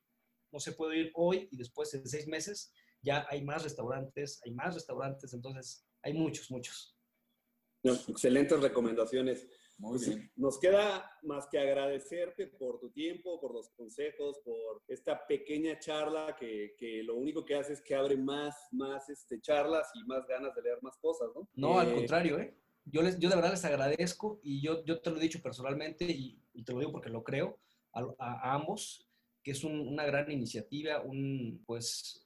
no 0.53 0.61
se 0.61 0.73
puede 0.73 0.99
ir 0.99 1.13
hoy 1.15 1.49
y 1.51 1.57
después 1.57 1.93
en 1.95 2.07
seis 2.07 2.27
meses, 2.27 2.73
ya 3.03 3.27
hay 3.29 3.43
más 3.43 3.63
restaurantes, 3.63 4.41
hay 4.45 4.53
más 4.53 4.75
restaurantes. 4.75 5.33
Entonces, 5.33 5.85
hay 6.03 6.13
muchos, 6.15 6.51
muchos. 6.51 6.97
excelentes 7.83 8.61
recomendaciones. 8.61 9.49
Pues 9.79 10.17
nos 10.37 10.61
queda 10.61 11.11
más 11.23 11.49
que 11.49 11.59
agradecerte 11.59 12.47
por 12.47 12.79
tu 12.79 12.91
tiempo, 12.91 13.41
por 13.41 13.53
los 13.53 13.69
consejos, 13.71 14.39
por 14.45 14.83
esta 14.87 15.27
pequeña 15.27 15.79
charla 15.81 16.37
que, 16.39 16.75
que 16.79 17.03
lo 17.03 17.17
único 17.17 17.45
que 17.45 17.57
hace 17.57 17.73
es 17.73 17.81
que 17.81 17.97
abre 17.97 18.17
más, 18.17 18.55
más 18.71 19.09
este, 19.11 19.41
charlas 19.41 19.91
y 19.95 20.05
más 20.05 20.25
ganas 20.29 20.55
de 20.55 20.63
leer 20.63 20.79
más 20.83 20.97
cosas, 20.99 21.31
¿no? 21.35 21.49
No, 21.55 21.81
al 21.81 21.91
eh, 21.91 21.95
contrario, 21.95 22.39
¿eh? 22.39 22.55
Yo, 22.85 23.03
les, 23.03 23.19
yo 23.19 23.29
de 23.29 23.35
verdad 23.35 23.51
les 23.51 23.65
agradezco 23.65 24.41
y 24.43 24.61
yo, 24.61 24.85
yo 24.85 25.01
te 25.01 25.11
lo 25.11 25.17
he 25.17 25.21
dicho 25.21 25.43
personalmente 25.43 26.05
y, 26.05 26.41
te 26.65 26.73
lo 26.73 26.79
digo 26.79 26.93
porque 26.93 27.11
lo 27.11 27.25
creo 27.25 27.59
a, 27.93 28.07
a 28.19 28.55
ambos, 28.55 29.09
que 29.43 29.51
es 29.51 29.65
una 29.65 30.05
gran 30.07 30.31
iniciativa, 30.31 31.01
un, 31.01 31.63
pues, 31.67 32.25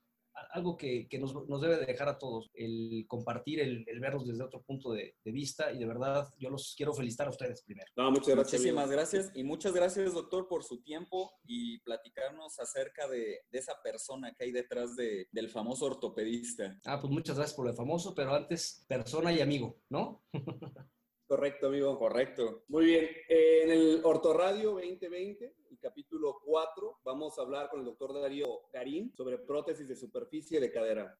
algo 0.50 0.76
que, 0.76 1.08
que 1.08 1.18
nos, 1.18 1.34
nos, 1.48 1.60
debe 1.60 1.78
de 1.78 1.86
dejar 1.86 2.08
a 2.08 2.18
todos, 2.18 2.50
el 2.54 3.04
compartir, 3.08 3.60
el, 3.60 3.84
el 3.86 4.00
verlos 4.00 4.26
desde 4.26 4.44
otro 4.44 4.62
punto 4.62 4.92
de, 4.92 5.16
de, 5.24 5.32
vista 5.32 5.72
y 5.72 5.78
de 5.78 5.86
verdad 5.86 6.28
yo 6.38 6.50
los 6.50 6.74
quiero 6.76 6.92
felicitar 6.92 7.26
a 7.26 7.30
ustedes 7.30 7.62
primero. 7.62 7.90
No, 7.96 8.10
muchas 8.10 8.34
gracias. 8.34 8.60
Muchísimas 8.60 8.90
gracias 8.90 9.30
y 9.34 9.44
muchas 9.44 9.72
gracias 9.72 10.14
doctor 10.14 10.48
por 10.48 10.64
su 10.64 10.82
tiempo 10.82 11.32
y 11.44 11.78
platicarnos 11.80 12.58
acerca 12.58 13.08
de, 13.08 13.40
de 13.50 13.58
esa 13.58 13.80
persona 13.82 14.34
que 14.34 14.44
hay 14.44 14.52
detrás 14.52 14.96
de, 14.96 15.28
del 15.32 15.48
famoso 15.48 15.86
ortopedista. 15.86 16.78
Ah, 16.84 16.98
pues 17.00 17.12
muchas 17.12 17.36
gracias 17.36 17.56
por 17.56 17.66
lo 17.66 17.74
famoso, 17.74 18.14
pero 18.14 18.34
antes 18.34 18.84
persona 18.88 19.32
y 19.32 19.40
amigo, 19.40 19.78
¿no? 19.88 20.24
Correcto, 21.26 21.66
amigo. 21.66 21.98
Correcto. 21.98 22.62
Muy 22.68 22.86
bien. 22.86 23.08
en 23.28 23.70
el 23.70 24.00
Ortoradio 24.04 24.72
2020, 24.72 25.54
el 25.70 25.78
capítulo 25.80 26.40
4, 26.44 27.00
vamos 27.04 27.36
a 27.38 27.42
hablar 27.42 27.68
con 27.68 27.80
el 27.80 27.86
doctor 27.86 28.14
Darío 28.14 28.46
Garín 28.72 29.12
sobre 29.12 29.38
prótesis 29.38 29.88
de 29.88 29.96
superficie 29.96 30.60
de 30.60 30.70
cadera. 30.70 31.18